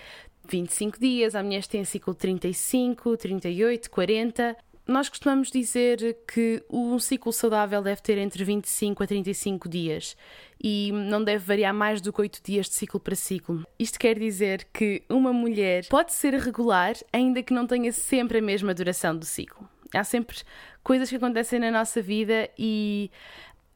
25 0.50 1.00
dias, 1.00 1.36
há 1.36 1.44
mulheres 1.44 1.66
que 1.66 1.72
têm 1.72 1.86
ciclo 1.86 2.14
35, 2.14 3.16
38, 3.18 3.90
40. 3.90 4.58
Nós 4.88 5.08
costumamos 5.08 5.52
dizer 5.52 6.18
que 6.28 6.64
um 6.68 6.98
ciclo 6.98 7.32
saudável 7.32 7.80
deve 7.82 8.02
ter 8.02 8.18
entre 8.18 8.44
25 8.44 9.04
a 9.04 9.08
35 9.08 9.70
dias 9.70 10.18
e 10.62 10.92
não 10.92 11.24
deve 11.24 11.46
variar 11.46 11.74
mais 11.74 12.02
do 12.02 12.12
que 12.12 12.22
8 12.22 12.42
dias 12.44 12.68
de 12.68 12.74
ciclo 12.74 13.00
para 13.00 13.16
ciclo. 13.16 13.64
Isto 13.78 14.00
quer 14.00 14.18
dizer 14.18 14.68
que 14.74 15.04
uma 15.08 15.32
mulher 15.32 15.86
pode 15.88 16.12
ser 16.14 16.34
regular 16.34 16.96
ainda 17.14 17.44
que 17.44 17.54
não 17.54 17.68
tenha 17.68 17.92
sempre 17.92 18.40
a 18.40 18.42
mesma 18.42 18.74
duração 18.74 19.16
do 19.16 19.26
ciclo. 19.26 19.70
Há 19.94 20.04
sempre 20.04 20.38
coisas 20.84 21.08
que 21.08 21.18
acontecem 21.18 21.60
na 21.60 21.70
nossa 21.70 22.02
vida 22.02 22.50
e 22.58 23.12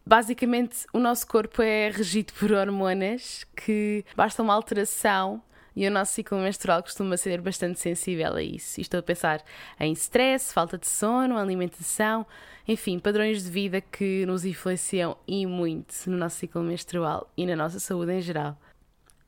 basicamente 0.04 0.86
o 0.92 1.00
nosso 1.00 1.28
corpo 1.28 1.62
é 1.62 1.92
regido 1.92 2.34
por 2.34 2.52
hormonas 2.52 3.46
que 3.56 4.04
basta 4.16 4.42
uma 4.42 4.54
alteração 4.54 5.44
e 5.76 5.88
o 5.88 5.92
nosso 5.92 6.14
ciclo 6.14 6.38
menstrual 6.38 6.82
costuma 6.84 7.18
ser 7.18 7.42
bastante 7.42 7.80
sensível 7.80 8.36
a 8.36 8.42
isso. 8.42 8.80
estou 8.80 9.00
a 9.00 9.04
pensar 9.04 9.44
em 9.80 9.92
stress, 9.94 10.54
falta 10.54 10.78
de 10.78 10.88
sono, 10.88 11.38
alimentação, 11.38 12.26
enfim, 12.68 13.00
padrões 13.00 13.44
de 13.44 13.50
vida 13.50 13.82
que 13.82 14.26
nos 14.26 14.46
influenciam 14.46 15.18
e 15.28 15.46
muito 15.46 15.94
no 16.08 16.18
nosso 16.18 16.38
ciclo 16.38 16.64
menstrual 16.64 17.32
e 17.36 17.46
na 17.46 17.56
nossa 17.56 17.80
saúde 17.80 18.14
em 18.14 18.22
geral. 18.22 18.58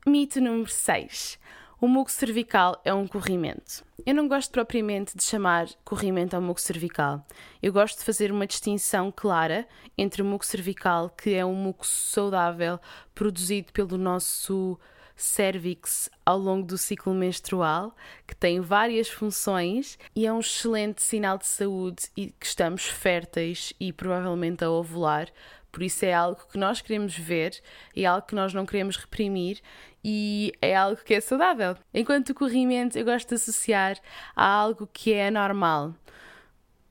Mito 0.06 0.40
número 0.40 0.70
6. 0.70 1.38
O 1.78 1.86
muco 1.86 2.10
cervical 2.10 2.80
é 2.86 2.94
um 2.94 3.06
corrimento. 3.06 3.84
Eu 4.06 4.14
não 4.14 4.26
gosto 4.26 4.50
propriamente 4.50 5.14
de 5.14 5.22
chamar 5.22 5.68
corrimento 5.84 6.34
ao 6.34 6.40
muco 6.40 6.58
cervical. 6.58 7.26
Eu 7.62 7.70
gosto 7.70 7.98
de 7.98 8.04
fazer 8.04 8.32
uma 8.32 8.46
distinção 8.46 9.12
clara 9.14 9.68
entre 9.98 10.22
o 10.22 10.24
muco 10.24 10.46
cervical, 10.46 11.10
que 11.10 11.34
é 11.34 11.44
um 11.44 11.54
muco 11.54 11.86
saudável 11.86 12.80
produzido 13.14 13.74
pelo 13.74 13.98
nosso 13.98 14.78
cervix 15.16 16.10
ao 16.24 16.38
longo 16.38 16.66
do 16.66 16.76
ciclo 16.76 17.14
menstrual, 17.14 17.96
que 18.26 18.36
tem 18.36 18.60
várias 18.60 19.08
funções 19.08 19.98
e 20.14 20.26
é 20.26 20.32
um 20.32 20.40
excelente 20.40 21.02
sinal 21.02 21.38
de 21.38 21.46
saúde 21.46 22.04
e 22.16 22.26
que 22.26 22.46
estamos 22.46 22.84
férteis 22.84 23.72
e 23.80 23.92
provavelmente 23.92 24.62
a 24.62 24.70
ovular. 24.70 25.28
Por 25.72 25.82
isso 25.82 26.04
é 26.04 26.12
algo 26.12 26.40
que 26.50 26.58
nós 26.58 26.80
queremos 26.80 27.16
ver 27.16 27.60
é 27.94 28.04
algo 28.04 28.26
que 28.26 28.34
nós 28.34 28.54
não 28.54 28.64
queremos 28.64 28.96
reprimir 28.96 29.60
e 30.04 30.52
é 30.62 30.76
algo 30.76 31.02
que 31.02 31.14
é 31.14 31.20
saudável. 31.20 31.76
Enquanto 31.92 32.30
o 32.30 32.34
corrimento 32.34 32.98
eu 32.98 33.04
gosto 33.04 33.28
de 33.30 33.34
associar 33.34 33.98
a 34.34 34.46
algo 34.46 34.88
que 34.92 35.12
é 35.12 35.30
normal. 35.30 35.94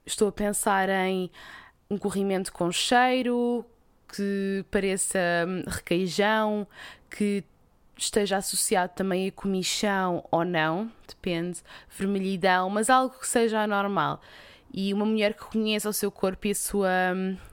Estou 0.05 0.27
a 0.27 0.31
pensar 0.31 0.89
em 0.89 1.31
um 1.89 1.97
corrimento 1.97 2.51
com 2.51 2.71
cheiro, 2.71 3.65
que 4.07 4.63
pareça 4.69 5.19
hum, 5.47 5.63
requeijão, 5.67 6.67
que 7.09 7.43
esteja 7.97 8.37
associado 8.37 8.93
também 8.95 9.27
a 9.27 9.31
comichão 9.31 10.23
ou 10.31 10.43
não, 10.43 10.91
depende, 11.07 11.61
vermelhidão, 11.89 12.69
mas 12.69 12.89
algo 12.89 13.17
que 13.17 13.27
seja 13.27 13.61
anormal. 13.61 14.21
E 14.73 14.93
uma 14.93 15.05
mulher 15.05 15.33
que 15.33 15.45
conheça 15.45 15.87
o 15.87 15.93
seu 15.93 16.11
corpo 16.11 16.47
e, 16.47 16.55
sua, 16.55 16.89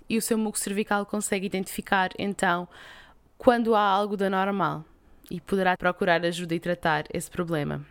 e 0.09 0.19
o 0.19 0.23
seu 0.23 0.37
muco 0.37 0.59
cervical 0.59 1.07
consegue 1.07 1.47
identificar 1.47 2.11
então 2.19 2.69
quando 3.39 3.75
há 3.75 3.83
algo 3.83 4.17
de 4.17 4.25
anormal 4.25 4.85
e 5.31 5.41
poderá 5.41 5.77
procurar 5.77 6.25
ajuda 6.25 6.55
e 6.55 6.61
tratar 6.61 7.05
esse 7.13 7.31
problema. 7.31 7.85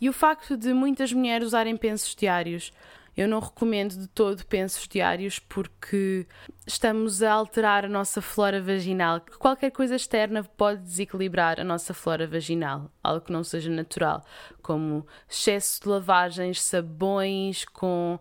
E 0.00 0.08
o 0.08 0.12
facto 0.12 0.56
de 0.56 0.72
muitas 0.72 1.12
mulheres 1.12 1.48
usarem 1.48 1.76
pensos 1.76 2.14
diários 2.14 2.72
eu 3.16 3.28
não 3.28 3.40
recomendo 3.40 3.96
de 3.98 4.06
todo 4.06 4.44
pensos 4.46 4.86
diários 4.88 5.38
porque 5.38 6.26
estamos 6.66 7.22
a 7.22 7.32
alterar 7.32 7.84
a 7.84 7.88
nossa 7.88 8.22
flora 8.22 8.60
vaginal. 8.60 9.20
Qualquer 9.38 9.70
coisa 9.70 9.96
externa 9.96 10.44
pode 10.44 10.82
desequilibrar 10.82 11.60
a 11.60 11.64
nossa 11.64 11.92
flora 11.92 12.26
vaginal, 12.26 12.90
algo 13.02 13.26
que 13.26 13.32
não 13.32 13.44
seja 13.44 13.70
natural, 13.70 14.24
como 14.62 15.06
excesso 15.28 15.82
de 15.82 15.88
lavagens, 15.88 16.62
sabões 16.62 17.64
com 17.64 18.18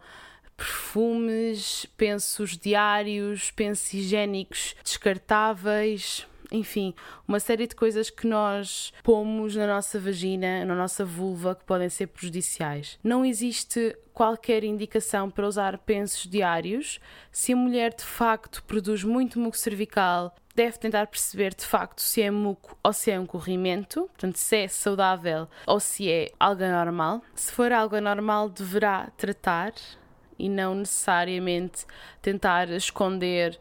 perfumes, 0.58 1.86
pensos 1.96 2.58
diários, 2.58 3.50
pensos 3.52 3.94
higiênicos 3.94 4.76
descartáveis, 4.84 6.28
enfim, 6.52 6.94
uma 7.28 7.40
série 7.40 7.68
de 7.68 7.76
coisas 7.76 8.10
que 8.10 8.28
nós 8.28 8.92
pomos 9.04 9.56
na 9.56 9.68
nossa 9.68 10.00
vagina, 10.00 10.66
na 10.66 10.76
nossa 10.76 11.06
vulva, 11.06 11.56
que 11.56 11.64
podem 11.64 11.90
ser 11.90 12.08
prejudiciais. 12.08 12.98
Não 13.04 13.24
existe 13.24 13.96
qualquer 14.14 14.64
indicação 14.64 15.30
para 15.30 15.48
usar 15.48 15.78
pensos 15.78 16.28
diários. 16.28 17.00
Se 17.32 17.54
a 17.54 17.56
mulher 17.56 17.94
de 17.94 18.04
facto 18.04 18.64
produz 18.64 19.04
muito 19.04 19.40
muco 19.40 19.58
cervical, 19.58 20.36
deve 20.56 20.78
tentar 20.78 21.08
perceber 21.08 21.54
de 21.54 21.66
facto 21.66 22.02
se 22.02 22.22
é 22.22 22.30
muco 22.30 22.78
ou 22.84 22.92
se 22.92 23.12
é 23.12 23.20
um 23.20 23.26
corrimento, 23.26 24.02
portanto, 24.08 24.36
se 24.36 24.58
é 24.58 24.68
saudável 24.68 25.48
ou 25.66 25.80
se 25.80 26.12
é 26.12 26.32
algo 26.40 26.64
anormal. 26.64 27.22
Se 27.34 27.52
for 27.52 27.72
algo 27.72 27.96
anormal, 27.96 28.50
deverá 28.50 29.10
tratar 29.16 29.74
e 30.38 30.50
não 30.50 30.76
necessariamente 30.76 31.86
tentar 32.22 32.70
esconder 32.72 33.60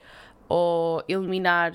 ou 0.49 1.05
eliminar 1.07 1.73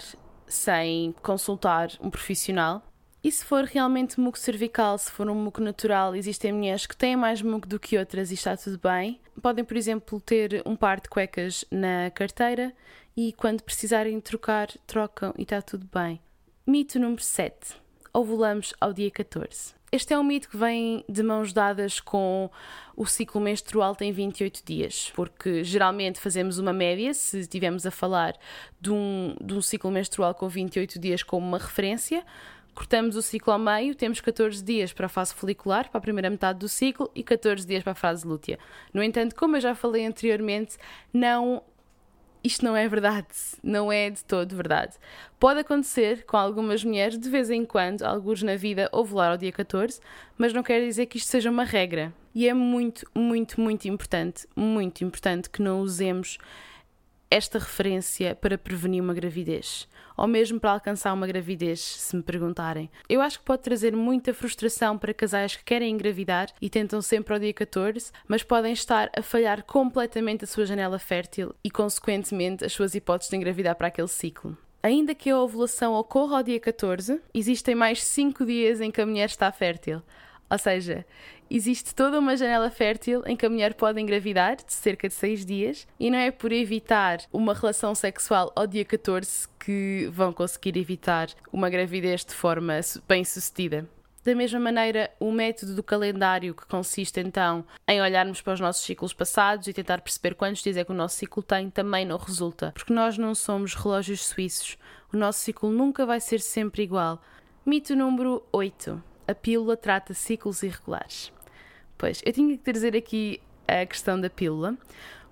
sem 0.53 1.13
consultar 1.21 1.91
um 1.99 2.09
profissional. 2.09 2.81
E 3.23 3.31
se 3.31 3.45
for 3.45 3.63
realmente 3.63 4.19
muco 4.19 4.37
cervical, 4.37 4.97
se 4.97 5.09
for 5.09 5.29
um 5.29 5.35
muco 5.35 5.61
natural, 5.61 6.13
existem 6.15 6.51
mulheres 6.51 6.85
que 6.85 6.95
têm 6.95 7.15
mais 7.15 7.41
muco 7.41 7.67
do 7.67 7.79
que 7.79 7.97
outras 7.97 8.31
e 8.31 8.33
está 8.33 8.57
tudo 8.57 8.77
bem. 8.77 9.19
Podem, 9.41 9.63
por 9.63 9.77
exemplo, 9.77 10.19
ter 10.19 10.61
um 10.65 10.75
par 10.75 10.99
de 10.99 11.09
cuecas 11.09 11.63
na 11.71 12.11
carteira 12.11 12.73
e 13.15 13.31
quando 13.33 13.63
precisarem 13.63 14.19
trocar, 14.19 14.67
trocam 14.85 15.33
e 15.37 15.43
está 15.43 15.61
tudo 15.61 15.87
bem. 15.93 16.19
Mito 16.67 16.99
número 16.99 17.21
7. 17.21 17.75
Ovulamos 18.13 18.73
ao 18.79 18.91
dia 18.91 19.09
14. 19.09 19.82
Este 19.93 20.11
é 20.11 20.17
um 20.17 20.23
mito 20.23 20.49
que 20.49 20.57
vem 20.57 21.05
de 21.07 21.21
mãos 21.21 21.53
dadas 21.53 21.99
com 21.99 22.49
o 22.97 23.05
ciclo 23.05 23.39
menstrual 23.39 23.95
tem 23.95 24.11
28 24.11 24.63
dias, 24.65 25.11
porque 25.13 25.63
geralmente 25.63 26.19
fazemos 26.19 26.57
uma 26.57 26.73
média, 26.73 27.13
se 27.13 27.41
estivermos 27.41 27.85
a 27.85 27.91
falar 27.91 28.35
de 28.81 28.89
um, 28.89 29.35
de 29.39 29.53
um 29.53 29.61
ciclo 29.61 29.91
menstrual 29.91 30.33
com 30.33 30.49
28 30.49 30.97
dias 30.97 31.21
como 31.21 31.45
uma 31.45 31.59
referência, 31.59 32.25
cortamos 32.73 33.15
o 33.15 33.21
ciclo 33.21 33.53
ao 33.53 33.59
meio, 33.59 33.93
temos 33.93 34.19
14 34.19 34.63
dias 34.63 34.91
para 34.91 35.05
a 35.05 35.09
fase 35.09 35.31
folicular, 35.35 35.87
para 35.91 35.99
a 35.99 36.01
primeira 36.01 36.27
metade 36.27 36.57
do 36.57 36.67
ciclo, 36.67 37.11
e 37.13 37.21
14 37.21 37.63
dias 37.63 37.83
para 37.83 37.91
a 37.91 37.95
fase 37.95 38.25
lútea. 38.25 38.57
No 38.91 39.03
entanto, 39.03 39.35
como 39.35 39.57
eu 39.57 39.61
já 39.61 39.75
falei 39.75 40.07
anteriormente, 40.07 40.75
não 41.13 41.61
isto 42.43 42.65
não 42.65 42.75
é 42.75 42.87
verdade, 42.87 43.27
não 43.63 43.91
é 43.91 44.09
de 44.09 44.23
todo 44.23 44.55
verdade. 44.55 44.95
Pode 45.39 45.61
acontecer 45.61 46.25
com 46.25 46.35
algumas 46.35 46.83
mulheres 46.83 47.17
de 47.17 47.29
vez 47.29 47.49
em 47.49 47.63
quando, 47.63 48.03
alguns 48.03 48.43
na 48.43 48.55
vida, 48.55 48.89
ovular 48.91 49.31
ao 49.31 49.37
dia 49.37 49.51
14, 49.51 50.01
mas 50.37 50.51
não 50.51 50.61
quer 50.61 50.81
dizer 50.85 51.05
que 51.05 51.17
isto 51.17 51.29
seja 51.29 51.49
uma 51.49 51.63
regra. 51.63 52.13
E 52.35 52.47
é 52.47 52.53
muito, 52.53 53.05
muito, 53.15 53.61
muito 53.61 53.87
importante, 53.87 54.47
muito 54.55 55.03
importante 55.03 55.49
que 55.49 55.61
não 55.61 55.81
usemos 55.81 56.37
esta 57.29 57.57
referência 57.57 58.35
para 58.35 58.57
prevenir 58.57 59.01
uma 59.01 59.13
gravidez, 59.13 59.87
ou 60.17 60.27
mesmo 60.27 60.59
para 60.59 60.71
alcançar 60.71 61.13
uma 61.13 61.27
gravidez, 61.27 61.79
se 61.79 62.15
me 62.15 62.23
perguntarem. 62.23 62.89
Eu 63.09 63.21
acho 63.21 63.39
que 63.39 63.45
pode 63.45 63.63
trazer 63.63 63.95
muita 63.95 64.33
frustração 64.33 64.97
para 64.97 65.13
casais 65.13 65.55
que 65.55 65.63
querem 65.63 65.93
engravidar 65.93 66.49
e 66.61 66.69
tentam 66.69 67.01
sempre 67.01 67.33
ao 67.33 67.39
dia 67.39 67.53
14, 67.53 68.11
mas 68.27 68.43
podem 68.43 68.73
estar 68.73 69.09
a 69.15 69.21
falhar 69.21 69.63
completamente 69.63 70.43
a 70.43 70.47
sua 70.47 70.65
janela 70.65 70.99
fértil 70.99 71.53
e, 71.63 71.69
consequentemente, 71.69 72.65
as 72.65 72.73
suas 72.73 72.95
hipóteses 72.95 73.29
de 73.29 73.37
engravidar 73.37 73.75
para 73.75 73.87
aquele 73.87 74.07
ciclo. 74.07 74.57
Ainda 74.81 75.15
que 75.15 75.29
a 75.29 75.39
ovulação 75.39 75.93
ocorra 75.93 76.37
ao 76.37 76.43
dia 76.43 76.59
14, 76.59 77.21
existem 77.33 77.73
mais 77.73 78.03
5 78.03 78.45
dias 78.45 78.81
em 78.81 78.91
que 78.91 78.99
a 78.99 79.05
mulher 79.05 79.29
está 79.29 79.49
fértil. 79.49 80.01
Ou 80.53 80.59
seja, 80.59 81.03
existe 81.49 81.95
toda 81.95 82.19
uma 82.19 82.37
janela 82.37 82.69
fértil 82.69 83.23
em 83.25 83.35
que 83.35 83.43
a 83.43 83.49
mulher 83.49 83.73
pode 83.73 83.99
engravidar, 83.99 84.55
de 84.55 84.71
cerca 84.71 85.07
de 85.07 85.13
6 85.15 85.43
dias, 85.47 85.87
e 85.99 86.11
não 86.11 86.19
é 86.19 86.29
por 86.29 86.51
evitar 86.51 87.21
uma 87.33 87.55
relação 87.55 87.95
sexual 87.95 88.53
ao 88.55 88.67
dia 88.67 88.85
14 88.85 89.47
que 89.59 90.07
vão 90.11 90.31
conseguir 90.31 90.77
evitar 90.77 91.29
uma 91.51 91.71
gravidez 91.71 92.23
de 92.23 92.35
forma 92.35 92.79
bem 93.07 93.25
sucedida. 93.25 93.89
Da 94.23 94.35
mesma 94.35 94.59
maneira, 94.59 95.09
o 95.19 95.31
método 95.31 95.73
do 95.73 95.81
calendário, 95.81 96.53
que 96.53 96.67
consiste 96.67 97.19
então 97.19 97.65
em 97.87 97.99
olharmos 97.99 98.39
para 98.39 98.53
os 98.53 98.59
nossos 98.59 98.85
ciclos 98.85 99.11
passados 99.11 99.67
e 99.67 99.73
tentar 99.73 100.01
perceber 100.01 100.35
quantos 100.35 100.61
dias 100.61 100.77
é 100.77 100.83
que 100.83 100.91
o 100.91 100.95
nosso 100.95 101.15
ciclo 101.15 101.41
tem, 101.41 101.71
também 101.71 102.05
não 102.05 102.17
resulta, 102.17 102.71
porque 102.75 102.93
nós 102.93 103.17
não 103.17 103.33
somos 103.33 103.73
relógios 103.73 104.23
suíços. 104.23 104.77
O 105.11 105.17
nosso 105.17 105.39
ciclo 105.39 105.71
nunca 105.71 106.05
vai 106.05 106.19
ser 106.19 106.41
sempre 106.41 106.83
igual. 106.83 107.19
Mito 107.65 107.95
número 107.95 108.43
8 108.51 109.12
a 109.27 109.35
pílula 109.35 109.77
trata 109.77 110.13
ciclos 110.13 110.63
irregulares. 110.63 111.31
Pois, 111.97 112.21
eu 112.25 112.33
tinha 112.33 112.57
que 112.57 112.63
trazer 112.63 112.95
aqui 112.95 113.39
a 113.67 113.85
questão 113.85 114.19
da 114.19 114.29
pílula, 114.29 114.77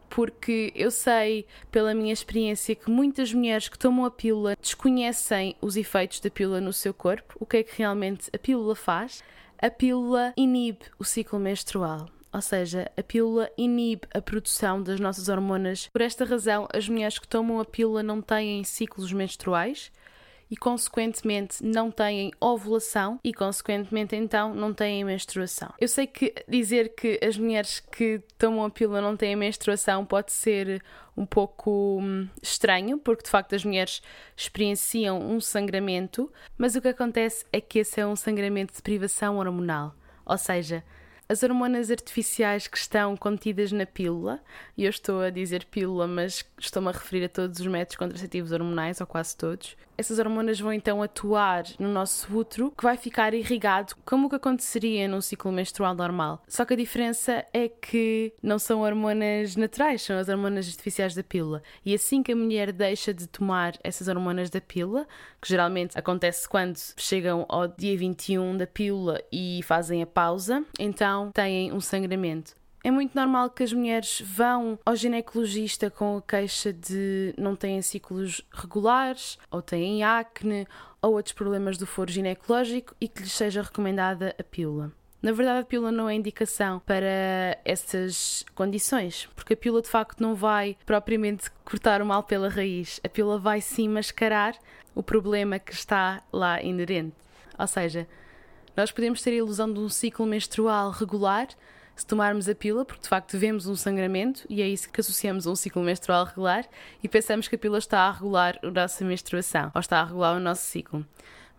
porque 0.09 0.71
eu 0.75 0.91
sei 0.91 1.45
pela 1.71 1.93
minha 1.93 2.13
experiência 2.13 2.75
que 2.75 2.89
muitas 2.91 3.33
mulheres 3.33 3.69
que 3.69 3.79
tomam 3.79 4.05
a 4.05 4.11
pílula 4.11 4.55
desconhecem 4.61 5.55
os 5.61 5.77
efeitos 5.77 6.19
da 6.19 6.29
pílula 6.29 6.59
no 6.59 6.73
seu 6.73 6.93
corpo, 6.93 7.35
o 7.39 7.45
que 7.45 7.57
é 7.57 7.63
que 7.63 7.77
realmente 7.77 8.29
a 8.33 8.37
pílula 8.37 8.75
faz. 8.75 9.23
A 9.57 9.69
pílula 9.69 10.33
inibe 10.35 10.79
o 10.97 11.03
ciclo 11.03 11.39
menstrual. 11.39 12.09
Ou 12.33 12.41
seja, 12.41 12.89
a 12.97 13.03
pílula 13.03 13.49
inibe 13.57 14.07
a 14.13 14.21
produção 14.21 14.81
das 14.81 14.99
nossas 14.99 15.27
hormonas. 15.27 15.89
Por 15.91 16.01
esta 16.01 16.23
razão, 16.23 16.67
as 16.73 16.87
mulheres 16.87 17.19
que 17.19 17.27
tomam 17.27 17.59
a 17.59 17.65
pílula 17.65 18.01
não 18.01 18.21
têm 18.21 18.63
ciclos 18.63 19.11
menstruais 19.11 19.91
e, 20.51 20.57
consequentemente, 20.57 21.63
não 21.63 21.89
têm 21.89 22.33
ovulação 22.37 23.17
e, 23.23 23.33
consequentemente, 23.33 24.17
então, 24.17 24.53
não 24.53 24.73
têm 24.73 25.01
menstruação. 25.05 25.73
Eu 25.79 25.87
sei 25.87 26.05
que 26.05 26.35
dizer 26.45 26.93
que 26.93 27.17
as 27.25 27.37
mulheres 27.37 27.79
que 27.79 28.21
tomam 28.37 28.65
a 28.65 28.69
pílula 28.69 28.99
não 28.99 29.15
têm 29.15 29.33
menstruação 29.33 30.05
pode 30.05 30.33
ser 30.33 30.83
um 31.15 31.25
pouco 31.25 31.99
hum, 32.01 32.27
estranho, 32.41 32.97
porque 32.97 33.23
de 33.23 33.29
facto 33.29 33.55
as 33.55 33.63
mulheres 33.63 34.01
experienciam 34.35 35.21
um 35.21 35.39
sangramento, 35.39 36.29
mas 36.57 36.75
o 36.75 36.81
que 36.81 36.89
acontece 36.89 37.45
é 37.53 37.61
que 37.61 37.79
esse 37.79 38.01
é 38.01 38.05
um 38.05 38.15
sangramento 38.17 38.73
de 38.73 38.81
privação 38.81 39.37
hormonal. 39.37 39.95
Ou 40.25 40.37
seja, 40.37 40.83
as 41.31 41.43
hormonas 41.43 41.89
artificiais 41.89 42.67
que 42.67 42.77
estão 42.77 43.15
contidas 43.15 43.71
na 43.71 43.85
pílula, 43.85 44.43
e 44.75 44.83
eu 44.83 44.89
estou 44.89 45.21
a 45.21 45.29
dizer 45.29 45.63
pílula, 45.63 46.05
mas 46.05 46.43
estou-me 46.59 46.89
a 46.89 46.91
referir 46.91 47.23
a 47.23 47.29
todos 47.29 47.61
os 47.61 47.67
métodos 47.67 47.95
contraceptivos 47.95 48.51
hormonais, 48.51 48.99
ou 48.99 49.07
quase 49.07 49.37
todos, 49.37 49.77
essas 49.97 50.19
hormonas 50.19 50.59
vão 50.59 50.73
então 50.73 51.01
atuar 51.01 51.63
no 51.79 51.87
nosso 51.87 52.35
útero, 52.35 52.73
que 52.75 52.83
vai 52.83 52.97
ficar 52.97 53.33
irrigado, 53.33 53.95
como 54.03 54.27
o 54.27 54.29
que 54.29 54.35
aconteceria 54.35 55.07
num 55.07 55.21
ciclo 55.21 55.51
menstrual 55.51 55.93
normal. 55.93 56.43
Só 56.47 56.65
que 56.65 56.73
a 56.73 56.77
diferença 56.77 57.45
é 57.53 57.69
que 57.69 58.33
não 58.41 58.57
são 58.59 58.81
hormonas 58.81 59.55
naturais, 59.55 60.01
são 60.01 60.17
as 60.17 60.27
hormonas 60.27 60.67
artificiais 60.67 61.13
da 61.15 61.23
pílula. 61.23 61.61
E 61.85 61.93
assim 61.93 62.23
que 62.23 62.31
a 62.31 62.35
mulher 62.35 62.73
deixa 62.73 63.13
de 63.13 63.27
tomar 63.27 63.77
essas 63.83 64.07
hormonas 64.07 64.49
da 64.49 64.59
pílula, 64.59 65.07
que 65.41 65.49
geralmente 65.49 65.97
acontece 65.97 66.47
quando 66.47 66.77
chegam 66.97 67.45
ao 67.49 67.67
dia 67.67 67.97
21 67.97 68.57
da 68.57 68.67
pílula 68.67 69.21
e 69.31 69.61
fazem 69.63 70.03
a 70.03 70.05
pausa, 70.05 70.63
então 70.79 71.31
têm 71.31 71.73
um 71.73 71.81
sangramento. 71.81 72.53
É 72.83 72.89
muito 72.89 73.13
normal 73.15 73.49
que 73.51 73.61
as 73.61 73.71
mulheres 73.71 74.21
vão 74.25 74.79
ao 74.83 74.95
ginecologista 74.95 75.89
com 75.91 76.17
a 76.17 76.21
queixa 76.21 76.73
de 76.73 77.33
não 77.37 77.55
têm 77.55 77.79
ciclos 77.81 78.41
regulares, 78.51 79.37
ou 79.51 79.61
têm 79.61 80.03
acne, 80.03 80.67
ou 80.99 81.13
outros 81.13 81.33
problemas 81.33 81.77
do 81.77 81.85
foro 81.85 82.11
ginecológico 82.11 82.95
e 82.99 83.07
que 83.07 83.21
lhes 83.21 83.33
seja 83.33 83.61
recomendada 83.61 84.35
a 84.37 84.43
pílula. 84.43 84.91
Na 85.21 85.31
verdade, 85.31 85.59
a 85.59 85.63
pílula 85.63 85.91
não 85.91 86.09
é 86.09 86.15
indicação 86.15 86.79
para 86.79 87.59
essas 87.63 88.43
condições, 88.55 89.29
porque 89.35 89.53
a 89.53 89.57
pílula 89.57 89.81
de 89.81 89.87
facto 89.87 90.19
não 90.19 90.33
vai 90.33 90.75
propriamente 90.83 91.51
cortar 91.63 92.01
o 92.01 92.05
mal 92.05 92.23
pela 92.23 92.49
raiz. 92.49 92.99
A 93.03 93.09
pílula 93.09 93.37
vai 93.37 93.61
sim 93.61 93.87
mascarar 93.87 94.57
o 94.95 95.03
problema 95.03 95.59
que 95.59 95.73
está 95.73 96.23
lá 96.33 96.61
inerente. 96.61 97.15
Ou 97.57 97.67
seja, 97.67 98.07
nós 98.75 98.91
podemos 98.91 99.21
ter 99.21 99.29
a 99.29 99.35
ilusão 99.35 99.71
de 99.71 99.79
um 99.79 99.89
ciclo 99.89 100.25
menstrual 100.25 100.89
regular 100.89 101.47
se 101.95 102.07
tomarmos 102.07 102.49
a 102.49 102.55
pílula, 102.55 102.83
porque 102.83 103.03
de 103.03 103.09
facto 103.09 103.37
vemos 103.37 103.67
um 103.67 103.75
sangramento 103.75 104.43
e 104.49 104.59
é 104.59 104.67
isso 104.67 104.89
que 104.89 104.99
associamos 104.99 105.45
a 105.45 105.51
um 105.51 105.55
ciclo 105.55 105.83
menstrual 105.83 106.25
regular 106.25 106.65
e 107.03 107.07
pensamos 107.07 107.47
que 107.47 107.55
a 107.55 107.59
pílula 107.59 107.77
está 107.77 107.99
a 107.99 108.11
regular 108.11 108.57
a 108.63 108.71
nossa 108.71 109.05
menstruação 109.05 109.71
ou 109.75 109.79
está 109.79 109.99
a 109.99 110.05
regular 110.05 110.35
o 110.35 110.39
nosso 110.39 110.63
ciclo. 110.63 111.05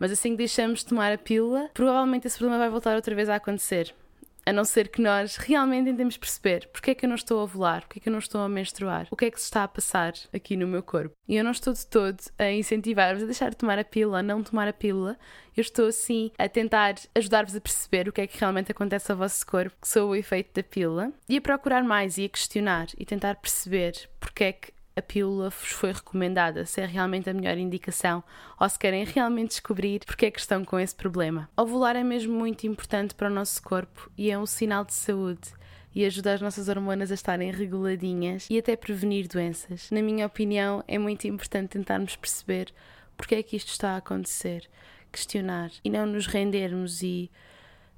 Mas 0.03 0.11
assim 0.11 0.33
que 0.33 0.39
deixamos 0.39 0.81
de 0.81 0.87
tomar 0.87 1.13
a 1.13 1.17
pílula, 1.17 1.71
provavelmente 1.73 2.27
esse 2.27 2.37
problema 2.37 2.59
vai 2.59 2.69
voltar 2.69 2.97
outra 2.97 3.15
vez 3.15 3.29
a 3.29 3.37
acontecer. 3.37 3.95
A 4.45 4.53
não 4.53 4.65
ser 4.65 4.89
que 4.89 5.01
nós 5.01 5.37
realmente 5.37 5.85
tentemos 5.85 6.17
perceber 6.17 6.69
porque 6.73 6.91
é 6.91 6.95
que 6.97 7.05
eu 7.05 7.09
não 7.09 7.15
estou 7.15 7.39
a 7.39 7.45
ovular, 7.45 7.83
porque 7.83 8.01
é 8.01 8.03
que 8.03 8.09
eu 8.09 8.13
não 8.13 8.19
estou 8.19 8.41
a 8.41 8.49
menstruar, 8.49 9.07
o 9.13 9.17
que 9.17 9.27
é 9.27 9.31
que 9.31 9.39
se 9.39 9.45
está 9.45 9.63
a 9.63 9.69
passar 9.69 10.13
aqui 10.35 10.57
no 10.57 10.67
meu 10.67 10.83
corpo. 10.83 11.15
E 11.29 11.37
eu 11.37 11.45
não 11.45 11.53
estou 11.53 11.73
de 11.73 11.87
todo 11.87 12.19
a 12.37 12.51
incentivar-vos 12.51 13.23
a 13.23 13.27
deixar 13.27 13.51
de 13.51 13.57
tomar 13.57 13.79
a 13.79 13.85
pílula, 13.85 14.19
a 14.19 14.23
não 14.25 14.43
tomar 14.43 14.67
a 14.67 14.73
pílula. 14.73 15.17
Eu 15.57 15.61
estou 15.61 15.93
sim 15.93 16.33
a 16.37 16.49
tentar 16.49 16.97
ajudar-vos 17.15 17.55
a 17.55 17.61
perceber 17.61 18.09
o 18.09 18.13
que 18.13 18.23
é 18.23 18.27
que 18.27 18.41
realmente 18.41 18.73
acontece 18.73 19.13
ao 19.13 19.19
vosso 19.19 19.47
corpo, 19.47 19.77
que 19.81 19.87
sou 19.87 20.11
o 20.11 20.17
efeito 20.17 20.53
da 20.53 20.65
pílula, 20.65 21.13
e 21.29 21.37
a 21.37 21.41
procurar 21.41 21.85
mais 21.85 22.19
e 22.19 22.25
a 22.25 22.29
questionar 22.29 22.89
e 22.99 23.07
tentar 23.07 23.37
perceber 23.37 24.11
porque 24.19 24.43
é 24.43 24.53
que 24.53 24.73
a 24.95 25.03
pílula 25.03 25.51
vos 25.51 25.71
foi 25.71 25.93
recomendada, 25.93 26.67
se 26.67 26.81
é 26.81 26.87
realmente 26.87 27.29
a 27.29 27.35
melhor 27.35 27.57
indicação 27.57 28.23
ou 28.61 28.69
se 28.69 28.79
querem 28.79 29.05
realmente 29.05 29.51
descobrir 29.51 30.01
porque 30.05 30.27
é 30.27 30.31
que 30.31 30.41
estão 30.41 30.65
com 30.65 30.79
esse 30.79 30.95
problema. 30.95 31.49
Ovular 31.57 31.97
é 31.97 32.05
mesmo 32.05 32.35
muito 32.35 32.67
importante 32.67 33.15
para 33.15 33.29
o 33.29 33.33
nosso 33.33 33.63
corpo 33.63 34.11
e 34.17 34.31
é 34.31 34.39
um 34.39 34.47
sinal 34.47 34.85
de 34.85 34.95
saúde 34.95 35.53
e 35.95 36.05
ajuda 36.05 36.35
as 36.35 36.41
nossas 36.41 36.69
hormonas 36.69 37.11
a 37.11 37.15
estarem 37.15 37.51
reguladinhas 37.51 38.47
e 38.51 38.59
até 38.59 38.77
prevenir 38.77 39.29
doenças. 39.29 39.91
Na 39.91 40.03
minha 40.03 40.27
opinião, 40.27 40.83
é 40.89 40.99
muito 40.99 41.27
importante 41.27 41.71
tentarmos 41.71 42.17
perceber 42.17 42.73
porque 43.17 43.35
é 43.35 43.43
que 43.43 43.57
isto 43.57 43.69
está 43.69 43.91
a 43.91 43.99
acontecer, 43.99 44.69
questionar 45.11 45.71
e 45.85 45.91
não 45.91 46.07
nos 46.07 46.27
rendermos 46.27 47.03
e 47.03 47.31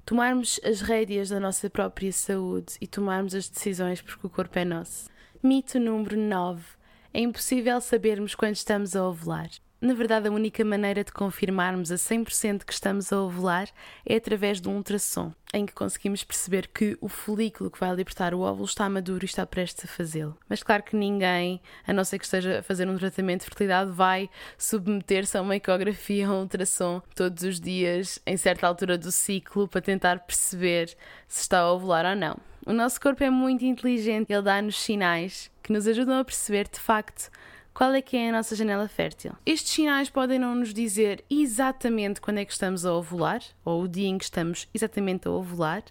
tomarmos 0.05 0.59
as 0.63 0.81
rédeas 0.81 1.29
da 1.29 1.39
nossa 1.39 1.69
própria 1.69 2.11
saúde 2.11 2.75
e 2.79 2.87
tomarmos 2.87 3.33
as 3.33 3.49
decisões 3.49 4.01
porque 4.01 4.27
o 4.27 4.29
corpo 4.29 4.59
é 4.59 4.65
nosso. 4.65 5.09
Mito 5.41 5.79
número 5.79 6.17
9 6.17 6.74
é 7.15 7.21
impossível 7.21 7.79
sabermos 7.79 8.35
quando 8.35 8.55
estamos 8.55 8.93
a 8.93 9.07
ovular. 9.07 9.49
Na 9.79 9.93
verdade, 9.93 10.27
a 10.27 10.31
única 10.31 10.65
maneira 10.65 11.01
de 11.01 11.13
confirmarmos 11.13 11.89
a 11.89 11.95
100% 11.95 12.65
que 12.65 12.73
estamos 12.73 13.13
a 13.13 13.21
ovular 13.21 13.69
é 14.05 14.17
através 14.17 14.59
de 14.59 14.67
um 14.67 14.75
ultrassom, 14.75 15.31
em 15.53 15.65
que 15.65 15.71
conseguimos 15.71 16.25
perceber 16.25 16.67
que 16.67 16.97
o 16.99 17.07
folículo 17.07 17.71
que 17.71 17.79
vai 17.79 17.95
libertar 17.95 18.33
o 18.33 18.41
óvulo 18.41 18.65
está 18.65 18.89
maduro 18.89 19.23
e 19.23 19.27
está 19.27 19.45
prestes 19.45 19.85
a 19.85 19.87
fazê-lo. 19.87 20.37
Mas 20.49 20.61
claro 20.61 20.83
que 20.83 20.97
ninguém, 20.97 21.61
a 21.87 21.93
não 21.93 22.03
ser 22.03 22.19
que 22.19 22.25
esteja 22.25 22.59
a 22.59 22.63
fazer 22.63 22.85
um 22.89 22.97
tratamento 22.97 23.41
de 23.41 23.45
fertilidade, 23.45 23.91
vai 23.91 24.29
submeter-se 24.57 25.37
a 25.37 25.41
uma 25.41 25.55
ecografia 25.55 26.29
ou 26.29 26.35
um 26.35 26.41
ultrassom 26.41 27.01
todos 27.15 27.43
os 27.43 27.61
dias, 27.61 28.19
em 28.25 28.35
certa 28.35 28.67
altura 28.67 28.97
do 28.97 29.11
ciclo, 29.11 29.69
para 29.69 29.79
tentar 29.79 30.19
perceber 30.19 30.87
se 31.29 31.41
está 31.41 31.59
a 31.59 31.71
ovular 31.71 32.05
ou 32.05 32.15
não. 32.15 32.35
O 32.65 32.73
nosso 32.73 32.99
corpo 32.99 33.23
é 33.23 33.29
muito 33.29 33.63
inteligente, 33.63 34.33
ele 34.33 34.41
dá-nos 34.41 34.81
sinais 34.81 35.51
que 35.61 35.71
nos 35.71 35.87
ajudam 35.87 36.17
a 36.17 36.25
perceber 36.25 36.67
de 36.67 36.79
facto 36.79 37.29
qual 37.71 37.93
é 37.93 38.01
que 38.01 38.17
é 38.17 38.29
a 38.29 38.31
nossa 38.31 38.55
janela 38.55 38.87
fértil. 38.87 39.33
Estes 39.45 39.73
sinais 39.73 40.09
podem 40.09 40.39
não 40.39 40.55
nos 40.55 40.73
dizer 40.73 41.23
exatamente 41.29 42.19
quando 42.19 42.39
é 42.39 42.45
que 42.45 42.51
estamos 42.51 42.83
a 42.83 42.91
ovular, 42.91 43.39
ou 43.63 43.83
o 43.83 43.87
dia 43.87 44.07
em 44.07 44.17
que 44.17 44.23
estamos 44.23 44.67
exatamente 44.73 45.27
a 45.27 45.31
ovular. 45.31 45.83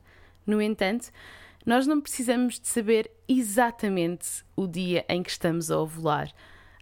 No 0.44 0.60
entanto, 0.60 1.12
nós 1.64 1.86
não 1.86 2.00
precisamos 2.00 2.58
de 2.58 2.66
saber 2.66 3.08
exatamente 3.28 4.44
o 4.56 4.66
dia 4.66 5.04
em 5.08 5.22
que 5.22 5.30
estamos 5.30 5.70
a 5.70 5.78
ovular, 5.78 6.28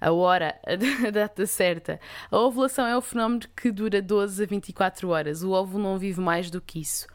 a 0.00 0.10
hora, 0.10 0.58
a 1.06 1.10
data 1.10 1.44
certa. 1.44 2.00
A 2.30 2.38
ovulação 2.38 2.86
é 2.86 2.96
o 2.96 3.02
fenómeno 3.02 3.42
que 3.54 3.70
dura 3.70 4.00
12 4.00 4.42
a 4.42 4.46
24 4.46 5.10
horas. 5.10 5.42
O 5.42 5.50
óvulo 5.50 5.84
não 5.84 5.98
vive 5.98 6.20
mais 6.20 6.50
do 6.50 6.62
que 6.62 6.80
isso. 6.80 7.06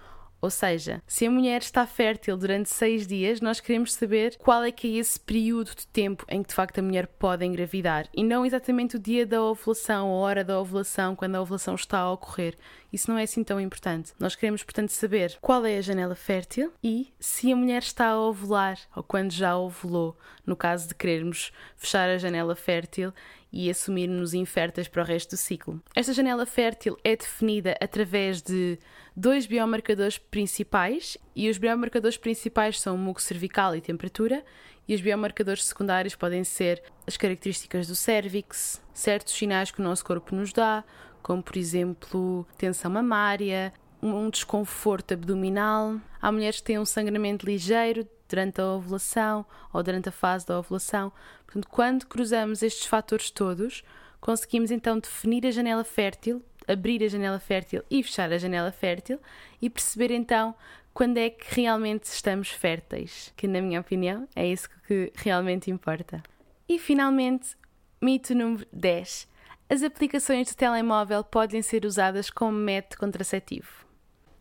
Ou 0.41 0.49
seja, 0.49 1.01
se 1.07 1.25
a 1.25 1.31
mulher 1.31 1.61
está 1.61 1.85
fértil 1.87 2.37
durante 2.37 2.69
seis 2.69 3.07
dias, 3.07 3.41
nós 3.41 3.59
queremos 3.59 3.93
saber 3.93 4.37
qual 4.37 4.63
é 4.63 4.71
que 4.71 4.87
é 4.87 4.99
esse 4.99 5.19
período 5.19 5.71
de 5.75 5.87
tempo 5.87 6.25
em 6.29 6.43
que 6.43 6.49
de 6.49 6.55
facto 6.55 6.79
a 6.79 6.81
mulher 6.81 7.07
pode 7.07 7.43
engravidar 7.45 8.07
e 8.13 8.23
não 8.23 8.45
exatamente 8.45 8.97
o 8.97 8.99
dia 8.99 9.25
da 9.25 9.41
ovulação, 9.41 10.09
a 10.09 10.13
hora 10.13 10.43
da 10.43 10.59
ovulação, 10.59 11.15
quando 11.15 11.35
a 11.35 11.41
ovulação 11.41 11.75
está 11.75 11.99
a 11.99 12.11
ocorrer. 12.11 12.55
Isso 12.93 13.11
não 13.11 13.17
é 13.17 13.23
assim 13.23 13.43
tão 13.43 13.59
importante. 13.59 14.13
Nós 14.19 14.35
queremos, 14.35 14.63
portanto, 14.63 14.89
saber 14.89 15.37
qual 15.41 15.65
é 15.65 15.77
a 15.77 15.81
janela 15.81 16.15
fértil 16.15 16.71
e 16.83 17.11
se 17.19 17.51
a 17.51 17.55
mulher 17.55 17.81
está 17.81 18.09
a 18.09 18.19
ovular 18.19 18.77
ou 18.95 19.03
quando 19.03 19.31
já 19.31 19.57
ovulou, 19.57 20.17
no 20.45 20.55
caso 20.55 20.87
de 20.87 20.95
querermos 20.95 21.51
fechar 21.75 22.09
a 22.09 22.17
janela 22.17 22.55
fértil 22.55 23.13
e 23.51 23.69
assumir-nos 23.69 24.33
inférteis 24.33 24.87
para 24.87 25.01
o 25.01 25.05
resto 25.05 25.31
do 25.31 25.37
ciclo. 25.37 25.81
Esta 25.95 26.13
janela 26.13 26.45
fértil 26.45 26.97
é 27.03 27.15
definida 27.15 27.75
através 27.81 28.41
de 28.41 28.77
dois 29.15 29.45
biomarcadores 29.45 30.17
principais, 30.17 31.17
e 31.35 31.49
os 31.49 31.57
biomarcadores 31.57 32.17
principais 32.17 32.79
são 32.79 32.95
o 32.95 32.97
muco 32.97 33.21
cervical 33.21 33.75
e 33.75 33.81
temperatura, 33.81 34.43
e 34.87 34.95
os 34.95 35.01
biomarcadores 35.01 35.65
secundários 35.65 36.15
podem 36.15 36.43
ser 36.43 36.81
as 37.05 37.17
características 37.17 37.87
do 37.87 37.95
cérvix, 37.95 38.81
certos 38.93 39.33
sinais 39.33 39.71
que 39.71 39.81
o 39.81 39.83
nosso 39.83 40.05
corpo 40.05 40.35
nos 40.35 40.53
dá, 40.53 40.83
como 41.21 41.43
por 41.43 41.57
exemplo 41.57 42.47
tensão 42.57 42.89
mamária, 42.89 43.73
um 44.01 44.29
desconforto 44.29 45.13
abdominal. 45.13 45.99
Há 46.21 46.31
mulheres 46.31 46.57
que 46.57 46.65
têm 46.65 46.79
um 46.79 46.85
sangramento 46.85 47.45
ligeiro 47.45 48.07
durante 48.27 48.61
a 48.61 48.73
ovulação 48.73 49.45
ou 49.73 49.81
durante 49.81 50.09
a 50.09 50.11
fase 50.11 50.45
da 50.45 50.59
ovulação. 50.59 51.11
Portanto, 51.45 51.67
quando 51.69 52.05
cruzamos 52.05 52.61
estes 52.61 52.85
fatores 52.85 53.31
todos, 53.31 53.83
conseguimos 54.19 54.71
então 54.71 54.99
definir 54.99 55.45
a 55.45 55.51
janela 55.51 55.83
fértil, 55.83 56.43
abrir 56.67 57.03
a 57.03 57.07
janela 57.07 57.39
fértil 57.39 57.83
e 57.89 58.03
fechar 58.03 58.31
a 58.31 58.37
janela 58.37 58.71
fértil 58.71 59.19
e 59.61 59.69
perceber 59.69 60.11
então 60.11 60.53
quando 60.93 61.17
é 61.17 61.29
que 61.29 61.61
realmente 61.61 62.05
estamos 62.05 62.49
férteis, 62.49 63.31
que 63.37 63.47
na 63.47 63.61
minha 63.61 63.79
opinião 63.79 64.27
é 64.35 64.47
isso 64.47 64.67
que 64.87 65.13
realmente 65.15 65.69
importa. 65.69 66.23
E 66.67 66.79
finalmente, 66.79 67.55
mito 68.01 68.33
número 68.33 68.65
10. 68.73 69.27
As 69.69 69.83
aplicações 69.83 70.47
de 70.47 70.57
telemóvel 70.57 71.23
podem 71.23 71.61
ser 71.61 71.85
usadas 71.85 72.29
como 72.29 72.57
método 72.57 72.97
contraceptivo. 72.97 73.86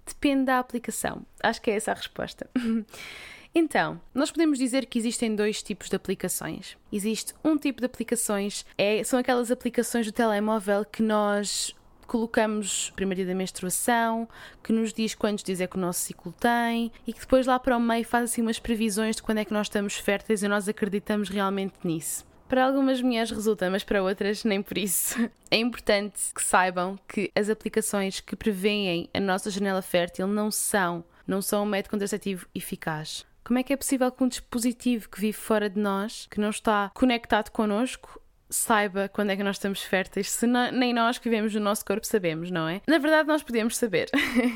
Depende 0.07 0.45
da 0.45 0.59
aplicação. 0.59 1.23
Acho 1.42 1.61
que 1.61 1.71
é 1.71 1.77
essa 1.77 1.92
a 1.92 1.95
resposta. 1.95 2.49
Então, 3.59 3.99
nós 4.14 4.31
podemos 4.31 4.59
dizer 4.59 4.85
que 4.85 4.99
existem 4.99 5.35
dois 5.35 5.62
tipos 5.62 5.88
de 5.88 5.97
aplicações. 5.97 6.77
Existe 6.92 7.33
um 7.42 7.57
tipo 7.57 7.81
de 7.81 7.87
aplicações, 7.87 8.66
é, 8.77 9.03
são 9.03 9.19
aquelas 9.19 9.51
aplicações 9.51 10.05
do 10.05 10.12
telemóvel 10.12 10.85
que 10.85 11.03
nós 11.03 11.75
colocamos 12.07 12.92
primeiro 12.95 13.23
dia 13.23 13.33
da 13.33 13.35
menstruação, 13.35 14.29
que 14.62 14.75
nos 14.75 14.92
diz 14.92 15.14
quantos 15.14 15.42
dias 15.42 15.62
é 15.62 15.66
que 15.66 15.77
o 15.77 15.81
nosso 15.81 16.01
ciclo 16.01 16.33
tem 16.33 16.92
e 17.07 17.14
que 17.14 17.21
depois 17.21 17.47
lá 17.47 17.59
para 17.59 17.75
o 17.75 17.81
meio 17.81 18.05
faz 18.05 18.25
assim 18.31 18.42
umas 18.42 18.59
previsões 18.59 19.16
de 19.16 19.23
quando 19.23 19.38
é 19.38 19.45
que 19.47 19.55
nós 19.55 19.69
estamos 19.69 19.97
férteis 19.97 20.42
e 20.42 20.49
nós 20.49 20.69
acreditamos 20.69 21.31
realmente 21.31 21.75
nisso. 21.83 22.27
Para 22.49 22.67
algumas 22.67 23.03
mulheres 23.03 23.31
resulta, 23.31 23.69
mas 23.69 23.83
para 23.83 24.03
outras 24.03 24.45
nem 24.45 24.63
por 24.63 24.79
isso. 24.79 25.17
É 25.49 25.57
importante 25.59 26.35
que 26.35 26.43
saibam 26.43 26.99
que 27.07 27.31
as 27.33 27.49
aplicações 27.49 28.19
que 28.19 28.35
preveem 28.35 29.09
a 29.15 29.21
nossa 29.21 29.49
janela 29.49 29.81
fértil 29.81 30.27
não 30.27 30.51
são, 30.51 31.05
não 31.25 31.41
são 31.41 31.63
um 31.63 31.67
método 31.67 31.93
contraceptivo 31.93 32.49
eficaz. 32.53 33.25
Como 33.45 33.61
é 33.61 33.63
que 33.63 33.73
é 33.73 33.77
possível 33.77 34.11
que 34.11 34.25
um 34.25 34.29
dispositivo 34.29 35.09
que 35.09 35.21
vive 35.21 35.39
fora 35.39 35.71
de 35.71 35.79
nós, 35.79 36.27
que 36.29 36.41
não 36.41 36.51
está 36.51 36.91
conectado 36.93 37.51
connosco, 37.51 38.21
saiba 38.49 39.09
quando 39.09 39.31
é 39.31 39.37
que 39.37 39.43
nós 39.43 39.57
estamos 39.57 39.83
férteis, 39.83 40.31
se 40.31 40.47
não, 40.47 40.71
nem 40.71 40.93
nós 40.93 41.19
que 41.19 41.29
vivemos 41.29 41.55
no 41.55 41.61
nosso 41.61 41.85
corpo 41.85 42.07
sabemos, 42.07 42.51
não 42.51 42.69
é? 42.69 42.81
Na 42.87 42.99
verdade, 42.99 43.29
nós 43.29 43.43
podemos 43.43 43.77
saber. 43.77 44.11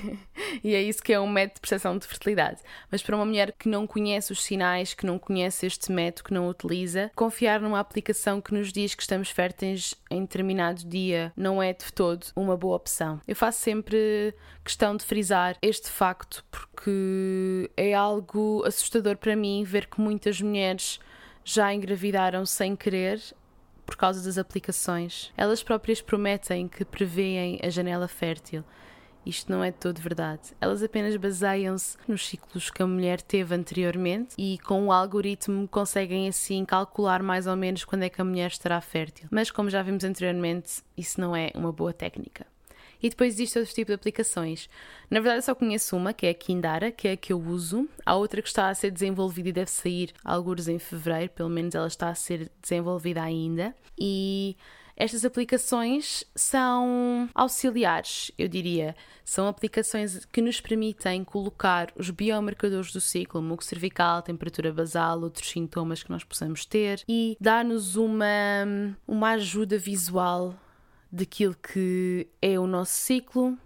e 0.62 0.74
é 0.74 0.82
isso 0.82 1.02
que 1.02 1.12
é 1.12 1.20
um 1.20 1.28
método 1.28 1.56
de 1.56 1.60
percepção 1.60 1.98
de 1.98 2.06
fertilidade. 2.06 2.60
Mas 2.90 3.02
para 3.02 3.16
uma 3.16 3.24
mulher 3.24 3.52
que 3.52 3.68
não 3.68 3.86
conhece 3.86 4.32
os 4.32 4.42
sinais, 4.42 4.94
que 4.94 5.06
não 5.06 5.18
conhece 5.18 5.66
este 5.66 5.90
método, 5.90 6.24
que 6.24 6.34
não 6.34 6.48
utiliza, 6.48 7.10
confiar 7.14 7.60
numa 7.60 7.80
aplicação 7.80 8.40
que 8.40 8.54
nos 8.54 8.72
diz 8.72 8.94
que 8.94 9.02
estamos 9.02 9.30
férteis 9.30 9.94
em 10.10 10.22
determinado 10.22 10.84
dia 10.84 11.32
não 11.36 11.62
é 11.62 11.72
de 11.72 11.92
todo 11.92 12.26
uma 12.36 12.56
boa 12.56 12.76
opção. 12.76 13.20
Eu 13.26 13.36
faço 13.36 13.60
sempre 13.60 14.34
questão 14.64 14.96
de 14.96 15.04
frisar 15.04 15.56
este 15.62 15.88
facto 15.90 16.44
porque 16.50 17.70
é 17.76 17.94
algo 17.94 18.62
assustador 18.64 19.16
para 19.16 19.34
mim 19.34 19.64
ver 19.64 19.86
que 19.86 20.00
muitas 20.00 20.40
mulheres 20.40 21.00
já 21.44 21.72
engravidaram 21.72 22.44
sem 22.46 22.76
querer 22.76 23.20
por 23.90 23.96
causa 23.96 24.22
das 24.22 24.38
aplicações. 24.38 25.32
Elas 25.36 25.64
próprias 25.64 26.00
prometem 26.00 26.68
que 26.68 26.84
preveem 26.84 27.58
a 27.60 27.68
janela 27.68 28.06
fértil. 28.06 28.62
Isto 29.26 29.50
não 29.50 29.64
é 29.64 29.72
de 29.72 29.78
todo 29.78 30.00
verdade. 30.00 30.54
Elas 30.60 30.80
apenas 30.80 31.16
baseiam-se 31.16 31.98
nos 32.06 32.26
ciclos 32.26 32.70
que 32.70 32.82
a 32.82 32.86
mulher 32.86 33.20
teve 33.20 33.52
anteriormente 33.52 34.34
e 34.38 34.58
com 34.60 34.86
o 34.86 34.92
algoritmo 34.92 35.66
conseguem 35.66 36.28
assim 36.28 36.64
calcular 36.64 37.20
mais 37.20 37.48
ou 37.48 37.56
menos 37.56 37.84
quando 37.84 38.04
é 38.04 38.08
que 38.08 38.20
a 38.20 38.24
mulher 38.24 38.46
estará 38.46 38.80
fértil. 38.80 39.28
Mas 39.28 39.50
como 39.50 39.68
já 39.68 39.82
vimos 39.82 40.04
anteriormente, 40.04 40.82
isso 40.96 41.20
não 41.20 41.34
é 41.34 41.50
uma 41.54 41.72
boa 41.72 41.92
técnica. 41.92 42.46
E 43.02 43.08
depois 43.08 43.34
existe 43.34 43.58
outro 43.58 43.74
tipo 43.74 43.88
de 43.88 43.94
aplicações. 43.94 44.68
Na 45.10 45.20
verdade, 45.20 45.38
eu 45.38 45.42
só 45.42 45.54
conheço 45.54 45.96
uma, 45.96 46.12
que 46.12 46.26
é 46.26 46.30
a 46.30 46.34
Kindara, 46.34 46.90
que 46.90 47.08
é 47.08 47.12
a 47.12 47.16
que 47.16 47.32
eu 47.32 47.40
uso. 47.40 47.88
Há 48.04 48.14
outra 48.14 48.42
que 48.42 48.48
está 48.48 48.68
a 48.68 48.74
ser 48.74 48.90
desenvolvida 48.90 49.48
e 49.48 49.52
deve 49.52 49.70
sair 49.70 50.12
alguns 50.24 50.68
em 50.68 50.78
fevereiro, 50.78 51.30
pelo 51.32 51.48
menos 51.48 51.74
ela 51.74 51.86
está 51.86 52.08
a 52.08 52.14
ser 52.14 52.50
desenvolvida 52.60 53.22
ainda. 53.22 53.74
E 53.98 54.56
estas 55.00 55.24
aplicações 55.24 56.24
são 56.34 57.26
auxiliares, 57.34 58.30
eu 58.36 58.46
diria. 58.46 58.94
São 59.24 59.48
aplicações 59.48 60.26
que 60.26 60.42
nos 60.42 60.60
permitem 60.60 61.24
colocar 61.24 61.90
os 61.96 62.10
biomarcadores 62.10 62.92
do 62.92 63.00
ciclo, 63.00 63.40
muco 63.40 63.64
cervical, 63.64 64.20
temperatura 64.20 64.70
basal, 64.70 65.22
outros 65.22 65.48
sintomas 65.48 66.02
que 66.02 66.10
nós 66.10 66.22
possamos 66.22 66.66
ter 66.66 67.02
e 67.08 67.34
dar-nos 67.40 67.96
uma, 67.96 68.26
uma 69.08 69.30
ajuda 69.30 69.78
visual 69.78 70.54
daquilo 71.10 71.54
que 71.54 72.28
é 72.40 72.58
o 72.58 72.66
nosso 72.66 72.92
ciclo, 72.92 73.58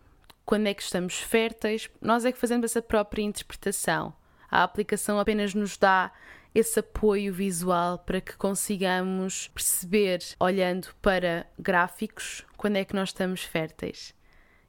quando 0.44 0.66
é 0.66 0.74
que 0.74 0.82
estamos 0.82 1.18
férteis, 1.18 1.90
nós 2.00 2.24
é 2.24 2.32
que 2.32 2.38
fazemos 2.38 2.64
essa 2.64 2.82
própria 2.82 3.22
interpretação. 3.22 4.14
A 4.50 4.62
aplicação 4.62 5.18
apenas 5.18 5.54
nos 5.54 5.76
dá 5.76 6.12
esse 6.54 6.78
apoio 6.78 7.32
visual 7.32 7.98
para 7.98 8.20
que 8.20 8.36
consigamos 8.36 9.48
perceber, 9.48 10.20
olhando 10.38 10.88
para 11.02 11.46
gráficos, 11.58 12.44
quando 12.56 12.76
é 12.76 12.84
que 12.84 12.94
nós 12.94 13.08
estamos 13.08 13.42
férteis. 13.42 14.14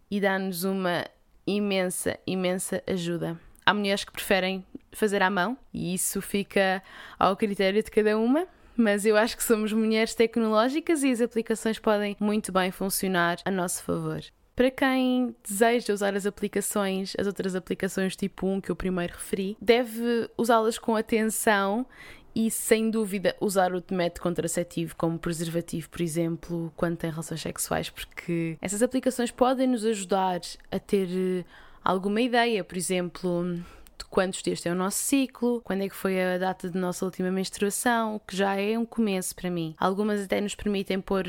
E 0.09 0.19
dá-nos 0.19 0.63
uma 0.63 1.05
imensa, 1.45 2.17
imensa 2.25 2.81
ajuda. 2.87 3.39
Há 3.65 3.73
mulheres 3.73 4.03
que 4.03 4.11
preferem 4.11 4.65
fazer 4.91 5.21
à 5.21 5.29
mão 5.29 5.57
e 5.73 5.93
isso 5.93 6.21
fica 6.21 6.81
ao 7.19 7.35
critério 7.35 7.83
de 7.83 7.91
cada 7.91 8.17
uma 8.17 8.47
mas 8.77 9.05
eu 9.05 9.15
acho 9.17 9.35
que 9.37 9.43
somos 9.43 9.71
mulheres 9.73 10.15
tecnológicas 10.15 11.03
e 11.03 11.11
as 11.11 11.21
aplicações 11.21 11.79
podem 11.79 12.15
muito 12.19 12.51
bem 12.51 12.71
funcionar 12.71 13.37
a 13.45 13.51
nosso 13.51 13.83
favor. 13.83 14.21
Para 14.55 14.71
quem 14.71 15.35
deseja 15.43 15.93
usar 15.93 16.15
as 16.15 16.25
aplicações, 16.25 17.13
as 17.19 17.27
outras 17.27 17.55
aplicações 17.55 18.15
tipo 18.15 18.47
1 18.47 18.61
que 18.61 18.71
eu 18.71 18.75
primeiro 18.75 19.13
referi, 19.13 19.57
deve 19.61 20.29
usá-las 20.37 20.77
com 20.77 20.95
atenção 20.95 21.85
e, 22.33 22.49
sem 22.49 22.89
dúvida, 22.89 23.35
usar 23.39 23.73
o 23.73 23.83
método 23.91 24.21
contraceptivo 24.21 24.95
como 24.95 25.19
preservativo, 25.19 25.89
por 25.89 26.01
exemplo, 26.01 26.71
quando 26.75 26.97
tem 26.97 27.09
relações 27.09 27.41
sexuais, 27.41 27.89
porque 27.89 28.57
essas 28.61 28.81
aplicações 28.81 29.31
podem 29.31 29.67
nos 29.67 29.85
ajudar 29.85 30.41
a 30.71 30.79
ter 30.79 31.07
eh, 31.09 31.45
alguma 31.83 32.21
ideia, 32.21 32.63
por 32.63 32.77
exemplo, 32.77 33.57
quantos 34.15 34.41
dias 34.41 34.61
tem 34.61 34.71
o 34.71 34.75
nosso 34.75 34.97
ciclo, 34.99 35.59
quando 35.61 35.81
é 35.81 35.89
que 35.89 35.95
foi 35.95 36.23
a 36.23 36.37
data 36.37 36.69
de 36.69 36.77
nossa 36.77 37.03
última 37.03 37.29
menstruação, 37.29 38.21
que 38.25 38.33
já 38.33 38.55
é 38.55 38.79
um 38.79 38.85
começo 38.85 39.35
para 39.35 39.51
mim. 39.51 39.75
Algumas 39.77 40.21
até 40.21 40.39
nos 40.39 40.55
permitem 40.55 41.01
pôr 41.01 41.25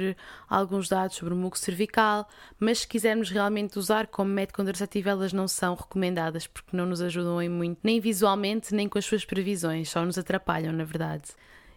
alguns 0.49 0.88
dados 0.88 1.16
sobre 1.16 1.35
o 1.35 1.37
muco 1.37 1.59
cervical, 1.59 2.29
mas 2.61 2.79
se 2.79 2.87
quisermos 2.87 3.29
realmente 3.29 3.77
usar 3.77 4.07
como 4.07 4.31
método 4.31 4.59
contraceptivo, 4.59 5.09
elas 5.09 5.33
não 5.33 5.49
são 5.49 5.75
recomendadas 5.75 6.46
porque 6.46 6.77
não 6.77 6.87
nos 6.87 7.03
ajudam 7.03 7.42
em 7.42 7.49
muito, 7.49 7.81
nem 7.83 7.99
visualmente, 7.99 8.72
nem 8.72 8.88
com 8.88 8.99
as 8.99 9.05
suas 9.05 9.25
previsões, 9.25 9.90
só 9.90 10.05
nos 10.05 10.16
atrapalham, 10.16 10.72
na 10.72 10.85
verdade. 10.85 11.31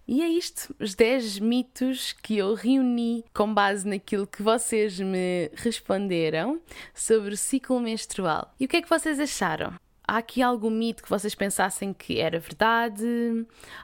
E 0.08 0.22
é 0.22 0.28
isto, 0.28 0.76
os 0.80 0.94
10 0.94 1.40
mitos 1.40 2.14
que 2.14 2.38
eu 2.38 2.54
reuni 2.54 3.26
com 3.34 3.52
base 3.52 3.88
naquilo 3.88 4.28
que 4.28 4.44
vocês 4.44 5.00
me 5.00 5.50
responderam 5.56 6.62
sobre 6.94 7.34
o 7.34 7.38
ciclo 7.38 7.80
menstrual. 7.80 8.54
E 8.60 8.66
o 8.66 8.68
que 8.68 8.78
é 8.78 8.82
que 8.84 8.90
vocês 8.90 9.20
acharam? 9.20 9.74
Há 10.10 10.18
aqui 10.18 10.42
algum 10.42 10.72
mito 10.72 11.04
que 11.04 11.10
vocês 11.10 11.36
pensassem 11.36 11.94
que 11.94 12.20
era 12.20 12.40
verdade? 12.40 13.06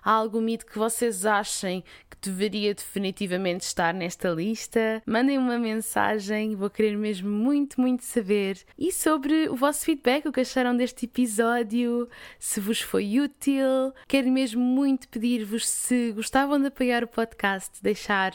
Há 0.03 0.09
algum 0.09 0.41
mito 0.41 0.65
que 0.65 0.75
vocês 0.75 1.23
achem 1.23 1.83
que 2.09 2.17
deveria 2.19 2.73
definitivamente 2.73 3.61
estar 3.61 3.93
nesta 3.93 4.29
lista? 4.29 5.03
Mandem 5.05 5.37
uma 5.37 5.59
mensagem, 5.59 6.55
vou 6.55 6.67
querer 6.67 6.97
mesmo 6.97 7.29
muito, 7.29 7.79
muito 7.79 8.03
saber. 8.03 8.57
E 8.75 8.91
sobre 8.91 9.47
o 9.49 9.55
vosso 9.55 9.85
feedback, 9.85 10.27
o 10.27 10.31
que 10.31 10.39
acharam 10.39 10.75
deste 10.75 11.05
episódio, 11.05 12.09
se 12.39 12.59
vos 12.59 12.81
foi 12.81 13.19
útil. 13.19 13.93
Quero 14.07 14.31
mesmo 14.31 14.63
muito 14.63 15.07
pedir-vos 15.09 15.67
se 15.67 16.11
gostavam 16.13 16.59
de 16.59 16.69
apoiar 16.69 17.03
o 17.03 17.07
podcast, 17.07 17.83
deixar 17.83 18.33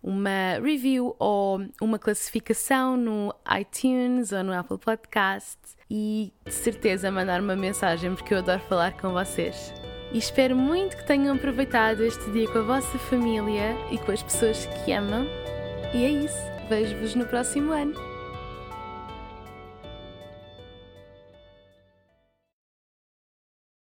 uma 0.00 0.60
review 0.62 1.16
ou 1.18 1.60
uma 1.80 1.98
classificação 1.98 2.96
no 2.96 3.34
iTunes 3.58 4.30
ou 4.30 4.44
no 4.44 4.52
Apple 4.52 4.78
Podcast 4.78 5.58
e 5.94 6.32
de 6.46 6.54
certeza 6.54 7.10
mandar 7.10 7.38
uma 7.42 7.54
mensagem 7.54 8.14
porque 8.14 8.32
eu 8.32 8.38
adoro 8.38 8.60
falar 8.60 8.92
com 8.92 9.12
vocês. 9.12 9.74
E 10.10 10.16
espero 10.16 10.56
muito 10.56 10.96
que 10.96 11.06
tenham 11.06 11.36
aproveitado 11.36 12.02
este 12.02 12.30
dia 12.30 12.48
com 12.48 12.60
a 12.60 12.62
vossa 12.62 12.98
família 12.98 13.76
e 13.90 13.98
com 13.98 14.10
as 14.10 14.22
pessoas 14.22 14.64
que 14.64 14.92
amam. 14.92 15.26
E 15.92 16.02
é 16.02 16.08
isso. 16.08 16.52
Vejo-vos 16.66 17.14
no 17.14 17.26
próximo 17.26 17.72
ano. 17.72 18.11